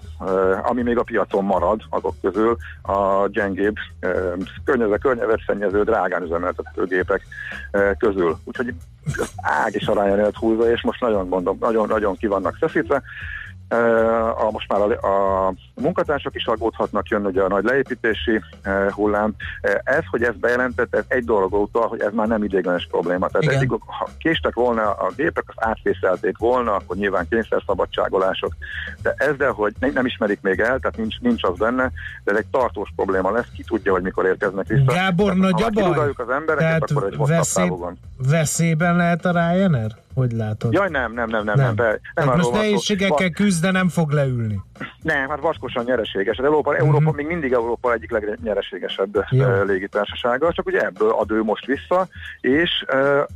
ami 0.64 0.82
még 0.82 0.98
a 0.98 1.04
piacon 1.04 1.44
marad 1.44 1.82
azok 1.90 2.16
közül, 2.22 2.58
a 2.82 3.28
gyengébb, 3.28 3.76
eh, 4.00 4.12
környezet, 4.64 5.42
szennyező, 5.46 5.84
drágán 5.84 6.24
üzemeltető 6.24 6.86
gépek 6.86 7.22
közül. 7.98 8.38
Úgyhogy 8.44 8.74
ág 9.42 9.76
is 9.76 9.88
arányát 9.88 10.36
húzza, 10.36 10.72
és 10.72 10.82
most 10.82 11.02
nagyon 11.02 11.28
mondom, 11.28 11.58
nagyon, 11.60 11.88
nagyon 11.88 12.16
ki 12.16 12.28
vannak 12.28 12.58
szeszítve 12.60 13.02
a, 13.72 14.50
most 14.52 14.68
már 14.68 14.82
a, 14.82 15.08
a 15.08 15.54
munkatársak 15.76 16.36
is 16.36 16.46
aggódhatnak, 16.46 17.08
jön 17.08 17.26
ugye 17.26 17.42
a 17.42 17.48
nagy 17.48 17.64
leépítési 17.64 18.42
hullám. 18.90 19.34
Ez, 19.84 20.04
hogy 20.10 20.24
ezt 20.24 20.40
bejelentett, 20.40 20.96
ez 20.96 21.04
egy 21.08 21.24
dolog 21.24 21.54
utal, 21.54 21.88
hogy 21.88 22.02
ez 22.02 22.14
már 22.14 22.28
nem 22.28 22.44
idéglenes 22.44 22.88
probléma. 22.92 23.28
Tehát 23.28 23.44
Igen. 23.44 23.56
eddig, 23.56 23.70
ha 23.70 24.10
késtek 24.18 24.54
volna 24.54 24.92
a 24.92 25.12
gépek, 25.16 25.44
az 25.48 25.56
átfészelték 25.58 26.38
volna, 26.38 26.76
akkor 26.76 26.96
nyilván 26.96 27.28
kényszerszabadságolások. 27.30 28.54
De 29.02 29.14
ezzel, 29.18 29.52
hogy 29.52 29.74
nem 29.94 30.06
ismerik 30.06 30.42
még 30.42 30.60
el, 30.60 30.80
tehát 30.80 30.98
nincs, 30.98 31.20
nincs 31.20 31.44
az 31.44 31.58
benne, 31.58 31.92
de 32.24 32.32
ez 32.32 32.38
egy 32.38 32.48
tartós 32.52 32.90
probléma 32.96 33.32
lesz, 33.32 33.48
ki 33.56 33.64
tudja, 33.64 33.92
hogy 33.92 34.02
mikor 34.02 34.26
érkeznek 34.26 34.68
vissza. 34.68 34.94
Gábor, 34.94 35.36
nagy 35.36 35.64
a 35.64 35.70
baj. 35.70 36.12
az 36.16 36.30
embereket, 36.30 36.58
tehát 36.58 36.92
akkor 36.92 37.04
egy 37.04 37.18
veszély, 37.18 37.70
veszélyben 38.18 38.96
lehet 38.96 39.26
a 39.26 39.32
Ryanair? 39.32 39.96
Hogy 40.14 40.32
látod? 40.32 40.74
Jaj, 40.74 40.90
nem, 40.90 41.14
nem, 41.14 41.30
nem, 41.30 41.44
nem. 41.44 41.56
nem. 41.58 41.76
nem, 41.76 42.00
nem 42.14 42.38
most 42.38 42.52
nehézségekkel 42.52 43.30
küzd, 43.30 43.62
de 43.62 43.72
nem 43.72 43.90
fog 43.90 44.12
leülni. 44.12 44.62
Nem, 45.02 45.30
hát 45.30 45.40
vaskosan 45.40 45.84
nyereséges. 45.84 46.38
Európa, 46.38 46.72
uh-huh. 46.72 46.88
Európa 46.88 47.12
még 47.12 47.26
mindig 47.26 47.52
Európa 47.52 47.94
egyik 47.94 48.12
legnyereségesebb 48.12 49.26
Jó. 49.30 49.62
légitársasága, 49.64 50.54
csak 50.54 50.66
ugye 50.66 50.82
ebből 50.82 51.10
ad 51.10 51.32
ő 51.32 51.44
most 51.44 51.66
vissza, 51.66 52.08
és 52.42 52.86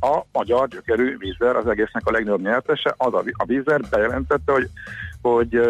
a 0.00 0.20
magyar 0.32 0.68
gyökerű 0.68 1.16
vízer 1.18 1.56
az 1.56 1.66
egésznek 1.66 2.02
a 2.06 2.10
legnagyobb 2.10 2.42
nyertese, 2.42 2.94
az 2.96 3.14
a, 3.14 3.22
a 3.32 3.44
vízer 3.44 3.80
bejelentette, 3.90 4.52
hogy, 4.52 4.68
hogy 5.22 5.60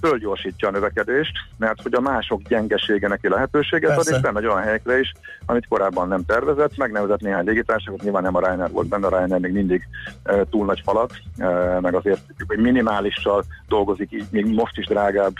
fölgyorsítja 0.00 0.68
a 0.68 0.70
növekedést, 0.70 1.32
mert 1.56 1.82
hogy 1.82 1.94
a 1.94 2.00
mások 2.00 2.42
gyengesége 2.42 3.08
neki 3.08 3.28
lehetőséget 3.28 3.94
Persze. 3.94 4.10
ad, 4.10 4.16
és 4.16 4.22
bemegy 4.22 4.46
olyan 4.46 4.62
helyekre 4.62 5.00
is, 5.00 5.12
amit 5.46 5.68
korábban 5.68 6.08
nem 6.08 6.24
tervezett, 6.24 6.76
megnevezett 6.76 7.20
néhány 7.20 7.44
légitársaságot, 7.44 8.02
nyilván 8.02 8.22
nem 8.22 8.34
a 8.34 8.40
Ryanair 8.40 8.70
volt 8.70 8.88
benne, 8.88 9.06
a 9.06 9.18
Ryanair 9.18 9.40
még 9.40 9.52
mindig 9.52 9.88
e, 10.22 10.44
túl 10.50 10.64
nagy 10.64 10.82
falat, 10.84 11.12
e, 11.38 11.46
meg 11.80 11.94
azért 11.94 12.20
hogy 12.46 12.58
minimálissal 12.58 13.44
dolgozik, 13.68 14.12
így 14.12 14.26
még 14.30 14.46
most 14.46 14.78
is 14.78 14.86
drágább 14.86 15.34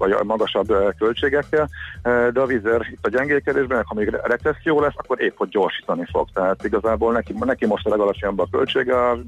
vagy 0.00 0.12
a 0.12 0.24
magasabb 0.24 0.94
költségekkel, 0.98 1.68
de 2.02 2.40
a 2.40 2.46
vízer 2.46 2.86
itt 2.90 3.06
a 3.06 3.08
gyengékedésben, 3.08 3.84
ha 3.86 3.94
még 3.94 4.08
recesszió 4.08 4.80
lesz, 4.80 4.94
akkor 4.96 5.22
épp 5.22 5.36
hogy 5.36 5.48
gyorsítani 5.48 6.06
fog. 6.10 6.28
Tehát 6.34 6.64
igazából 6.64 7.12
neki, 7.12 7.34
neki 7.38 7.66
most 7.66 7.86
a 7.86 7.90
legalacsonyabb 7.90 8.38
a 8.38 8.48
költsége, 8.50 9.08
a 9.08 9.18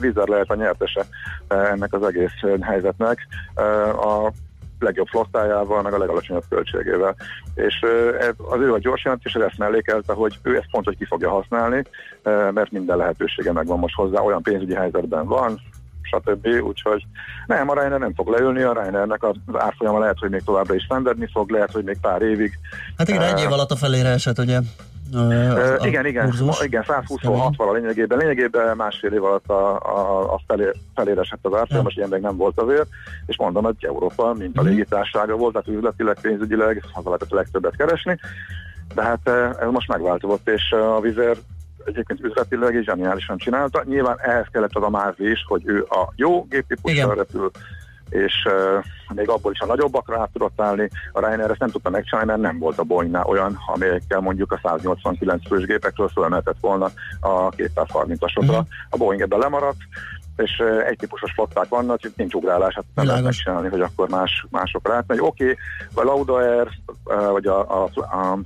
vízer 0.00 0.28
lehet 0.28 0.50
a 0.50 0.54
nyertese 0.54 1.06
ennek 1.48 1.92
az 1.92 2.02
egész 2.02 2.60
helyzetnek. 2.60 3.26
A 3.96 4.32
legjobb 4.78 5.06
flottájával, 5.06 5.82
meg 5.82 5.92
a 5.92 5.98
legalacsonyabb 5.98 6.44
költségével. 6.48 7.16
És 7.54 7.86
az 8.36 8.60
ő 8.60 8.72
a 8.72 8.78
gyors 8.78 9.04
jelentés 9.04 9.32
ezt 9.32 9.58
mellékelte, 9.58 10.12
hogy 10.12 10.38
ő 10.42 10.56
ezt 10.56 10.70
pont, 10.70 10.84
hogy 10.84 10.96
ki 10.96 11.04
fogja 11.04 11.30
használni, 11.30 11.82
mert 12.50 12.70
minden 12.70 12.96
lehetősége 12.96 13.52
megvan 13.52 13.78
most 13.78 13.94
hozzá, 13.94 14.20
olyan 14.20 14.42
pénzügyi 14.42 14.74
helyzetben 14.74 15.26
van, 15.26 15.60
stb. 16.06 16.46
Úgyhogy 16.46 17.06
nem, 17.46 17.68
a 17.68 17.74
Ryanair 17.74 18.00
nem 18.00 18.14
fog 18.14 18.28
leülni, 18.28 18.62
a 18.62 18.72
Ryanairnek 18.72 19.22
az 19.22 19.36
árfolyama 19.52 19.98
lehet, 19.98 20.18
hogy 20.18 20.30
még 20.30 20.42
továbbra 20.44 20.74
is 20.74 20.86
szenvedni 20.88 21.28
fog, 21.32 21.50
lehet, 21.50 21.72
hogy 21.72 21.84
még 21.84 21.98
pár 22.00 22.22
évig. 22.22 22.58
Hát 22.98 23.08
igen, 23.08 23.22
egy 23.22 23.40
év 23.40 23.52
alatt 23.52 23.70
a 23.70 23.76
felére 23.76 24.08
esett, 24.08 24.38
ugye? 24.38 24.58
Uh, 25.12 25.80
a 25.80 25.86
igen, 25.86 26.06
igen, 26.06 26.28
kurzus. 26.28 26.60
igen, 26.60 26.82
126 26.82 27.56
val 27.56 27.68
a 27.68 27.72
lényegében, 27.72 28.18
lényegében 28.18 28.76
másfél 28.76 29.12
év 29.12 29.24
alatt 29.24 29.48
a, 29.48 29.76
a, 29.76 30.34
a 30.34 30.40
felé, 30.46 30.70
felére 30.94 31.20
esett 31.20 31.38
az 31.42 31.54
árfolyam, 31.54 31.82
most 31.82 31.96
ilyen 31.96 32.08
még 32.08 32.20
nem 32.20 32.36
volt 32.36 32.60
azért, 32.60 32.86
és 33.26 33.36
mondom, 33.36 33.64
hogy 33.64 33.74
Európa, 33.80 34.34
mint 34.34 34.58
a 34.58 34.62
mhm. 34.62 34.70
légitársága 34.70 35.36
volt, 35.36 35.52
tehát 35.52 35.68
üzletileg, 35.68 36.20
pénzügyileg, 36.20 36.84
az 36.92 37.04
lehetett 37.04 37.30
legtöbbet 37.30 37.76
keresni, 37.76 38.18
de 38.94 39.02
hát 39.02 39.28
ez 39.60 39.70
most 39.70 39.88
megváltozott, 39.88 40.48
és 40.48 40.72
a 40.72 41.00
Vizer 41.00 41.36
egyébként 41.86 42.20
üzletileg 42.20 42.74
is 42.74 42.84
zseniálisan 42.84 43.36
csinálta. 43.36 43.82
Nyilván 43.84 44.20
ehhez 44.20 44.46
kellett 44.52 44.76
az 44.76 44.82
a 44.82 45.14
is, 45.18 45.44
hogy 45.48 45.62
ő 45.64 45.86
a 45.88 46.12
jó 46.16 46.44
géptípussal 46.44 47.14
repül, 47.14 47.50
és 48.08 48.34
uh, 48.44 48.84
még 49.14 49.28
abból 49.28 49.52
is 49.52 49.60
a 49.60 49.66
nagyobbakra 49.66 50.20
át 50.20 50.30
tudott 50.32 50.60
állni. 50.60 50.90
A 51.12 51.18
Ryanair 51.20 51.50
ezt 51.50 51.60
nem 51.60 51.70
tudta 51.70 51.90
megcsinálni, 51.90 52.30
mert 52.30 52.42
nem 52.42 52.58
volt 52.58 52.78
a 52.78 52.82
Boeingnál 52.82 53.24
olyan, 53.24 53.58
amelyekkel 53.66 54.20
mondjuk 54.20 54.52
a 54.52 54.60
189 54.62 55.46
fős 55.46 55.64
gépekről 55.64 56.08
fölmehetett 56.08 56.56
volna 56.60 56.90
a 57.20 57.48
230-asokra. 57.50 58.48
Uh-huh. 58.48 58.66
A 58.90 58.96
Boeing 58.96 59.22
ebben 59.22 59.38
lemaradt, 59.38 59.78
és 60.36 60.58
uh, 60.58 60.88
egy 60.88 60.96
típusos 60.96 61.32
flották 61.32 61.68
vannak, 61.68 62.04
itt 62.04 62.16
nincs 62.16 62.34
ugrálás, 62.34 62.74
hát 62.74 62.84
nem 62.94 63.06
lehet 63.06 63.22
megcsinálni, 63.22 63.68
hogy 63.68 63.80
akkor 63.80 64.08
más, 64.08 64.46
másokra 64.50 64.94
átmegy. 64.94 65.20
Oké, 65.20 65.42
okay, 65.42 65.56
a 65.94 66.02
Lauda 66.02 66.34
Air, 66.34 66.68
uh, 67.04 67.30
vagy 67.30 67.46
a, 67.46 67.82
a, 67.82 67.90
a 68.00 68.38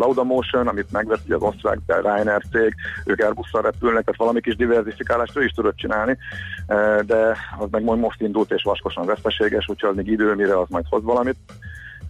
Laudamotion, 0.00 0.68
amit 0.68 0.86
ugye 1.24 1.34
az 1.34 1.42
osztrák 1.42 1.78
Ryanair 1.86 2.42
cég, 2.52 2.74
ők 3.04 3.20
Airbusszal 3.20 3.62
repülnek, 3.62 4.04
tehát 4.04 4.20
valami 4.20 4.40
kis 4.40 4.56
diversifikálást 4.56 5.36
ő 5.36 5.44
is 5.44 5.50
tudott 5.50 5.76
csinálni, 5.76 6.16
e, 6.66 7.02
de 7.06 7.36
az 7.58 7.68
meg 7.70 7.82
most 7.82 8.20
indult 8.20 8.52
és 8.52 8.62
vaskosan 8.62 9.06
veszteséges, 9.06 9.68
úgyhogy 9.68 9.90
az 9.90 9.96
még 9.96 10.06
idő, 10.06 10.34
mire 10.34 10.58
az 10.58 10.68
majd 10.68 10.84
hoz 10.88 11.02
valamit. 11.02 11.36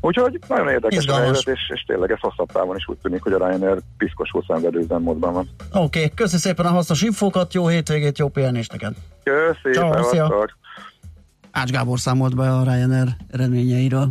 Úgyhogy 0.00 0.38
nagyon 0.48 0.68
érdekes 0.68 1.06
a 1.06 1.16
helyzet, 1.16 1.46
és, 1.46 1.72
és 1.74 1.84
tényleg 1.86 2.10
ez 2.10 2.20
hosszabb 2.20 2.52
távon 2.52 2.76
is 2.76 2.88
úgy 2.88 2.98
tűnik, 3.02 3.22
hogy 3.22 3.32
a 3.32 3.36
Ryanair 3.36 3.78
piszkosul 3.98 4.44
szenvedő 4.46 4.78
üzemmódban 4.78 5.32
van. 5.32 5.48
Oké, 5.72 5.78
okay, 5.82 6.12
köszi 6.14 6.36
szépen 6.36 6.66
a 6.66 6.70
hasznos 6.70 7.02
infókat, 7.02 7.54
jó 7.54 7.66
hétvégét, 7.66 8.18
jó 8.18 8.28
pihenést 8.28 8.72
neked! 8.72 8.94
Köszi, 9.22 9.70
Ciao, 9.72 10.44
Ács 11.50 11.70
Gábor 11.70 11.98
számolt 11.98 12.36
be 12.36 12.50
a 12.50 12.62
Ryanair 12.62 13.08
eredményeiről. 13.30 14.08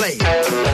Play. 0.00 0.69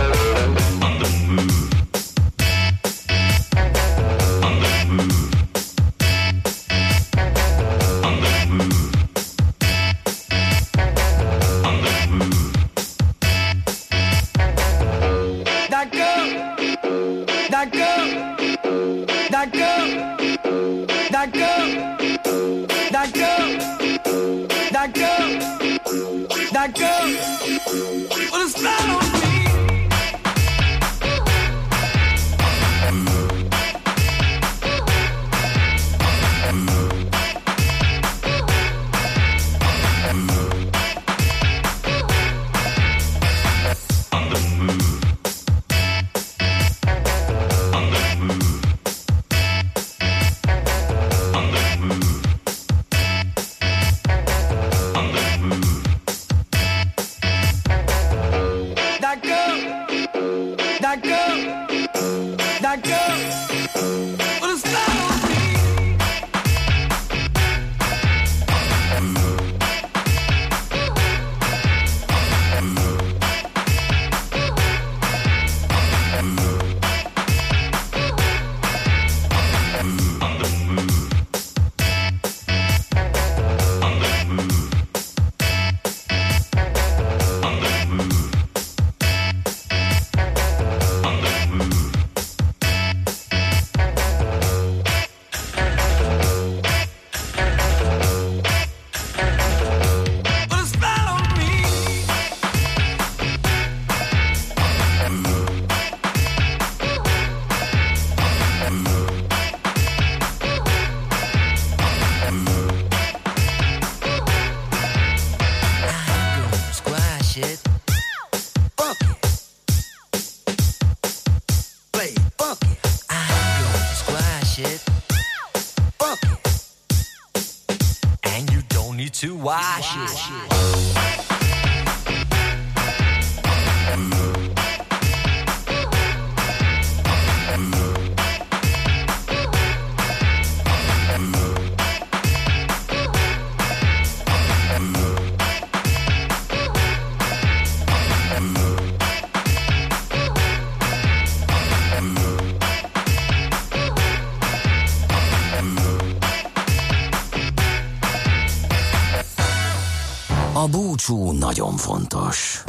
Búcsú 161.06 161.30
nagyon 161.30 161.76
fontos. 161.76 162.64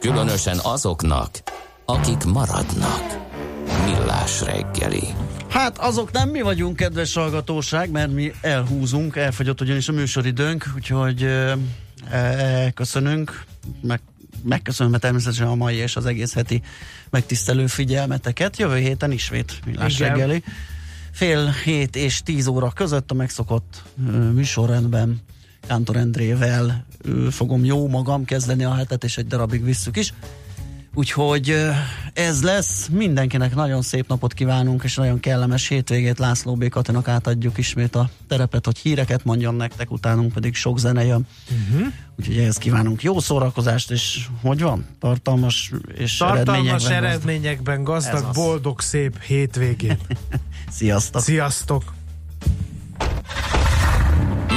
Különösen 0.00 0.58
azoknak, 0.62 1.30
akik 1.84 2.24
maradnak. 2.24 3.26
Millás 3.84 4.42
reggeli. 4.42 5.02
Hát 5.48 5.78
azok 5.78 6.12
nem 6.12 6.28
mi 6.28 6.40
vagyunk, 6.40 6.76
kedves 6.76 7.14
hallgatóság, 7.14 7.90
mert 7.90 8.12
mi 8.12 8.32
elhúzunk, 8.40 9.16
elfogyott 9.16 9.60
ugyanis 9.60 9.88
a 9.88 9.92
műsoridőnk, 9.92 10.72
úgyhogy 10.76 11.22
e, 12.10 12.70
köszönünk, 12.74 13.44
meg, 13.80 14.00
megköszönöm 14.42 15.00
természetesen 15.00 15.46
a 15.46 15.54
mai 15.54 15.74
és 15.74 15.96
az 15.96 16.06
egész 16.06 16.34
heti 16.34 16.62
megtisztelő 17.10 17.66
figyelmeteket. 17.66 18.58
Jövő 18.58 18.76
héten 18.76 19.12
ismét 19.12 19.60
Millás 19.66 19.98
Igen. 19.98 20.08
reggeli. 20.08 20.42
Fél 21.12 21.54
hét 21.64 21.96
és 21.96 22.22
tíz 22.22 22.46
óra 22.46 22.70
között 22.70 23.10
a 23.10 23.14
megszokott 23.14 23.82
műsorrendben 24.32 25.22
Kántor 25.68 25.96
Endrével 25.96 26.84
fogom 27.30 27.64
jó 27.64 27.88
magam 27.88 28.24
kezdeni 28.24 28.64
a 28.64 28.74
hetet, 28.74 29.04
és 29.04 29.16
egy 29.16 29.26
darabig 29.26 29.64
visszük 29.64 29.96
is. 29.96 30.12
Úgyhogy 30.94 31.56
ez 32.12 32.42
lesz. 32.42 32.88
Mindenkinek 32.92 33.54
nagyon 33.54 33.82
szép 33.82 34.08
napot 34.08 34.34
kívánunk, 34.34 34.84
és 34.84 34.94
nagyon 34.94 35.20
kellemes 35.20 35.68
hétvégét. 35.68 36.18
László 36.18 36.54
B. 36.54 36.68
Katinak 36.68 37.08
átadjuk 37.08 37.58
ismét 37.58 37.94
a 37.94 38.08
terepet, 38.28 38.64
hogy 38.64 38.78
híreket 38.78 39.24
mondjon 39.24 39.54
nektek, 39.54 39.90
utánunk 39.90 40.32
pedig 40.32 40.54
sok 40.54 40.78
zene 40.78 41.04
jön. 41.04 41.26
Uh-huh. 41.50 41.86
Úgyhogy 42.18 42.38
ehhez 42.38 42.56
kívánunk 42.56 43.02
jó 43.02 43.20
szórakozást, 43.20 43.90
és 43.90 44.26
hogy 44.42 44.60
van? 44.60 44.86
Tartalmas 45.00 45.72
és 45.94 46.16
Tartalmas 46.16 46.84
eredményekben, 46.84 47.04
eredményekben 47.04 47.84
gazdag, 47.84 48.12
gazdag 48.12 48.34
boldog, 48.34 48.80
szép 48.80 49.20
hétvégét. 49.22 50.00
Sziasztok! 50.78 51.22
Sziasztok! 51.22 51.96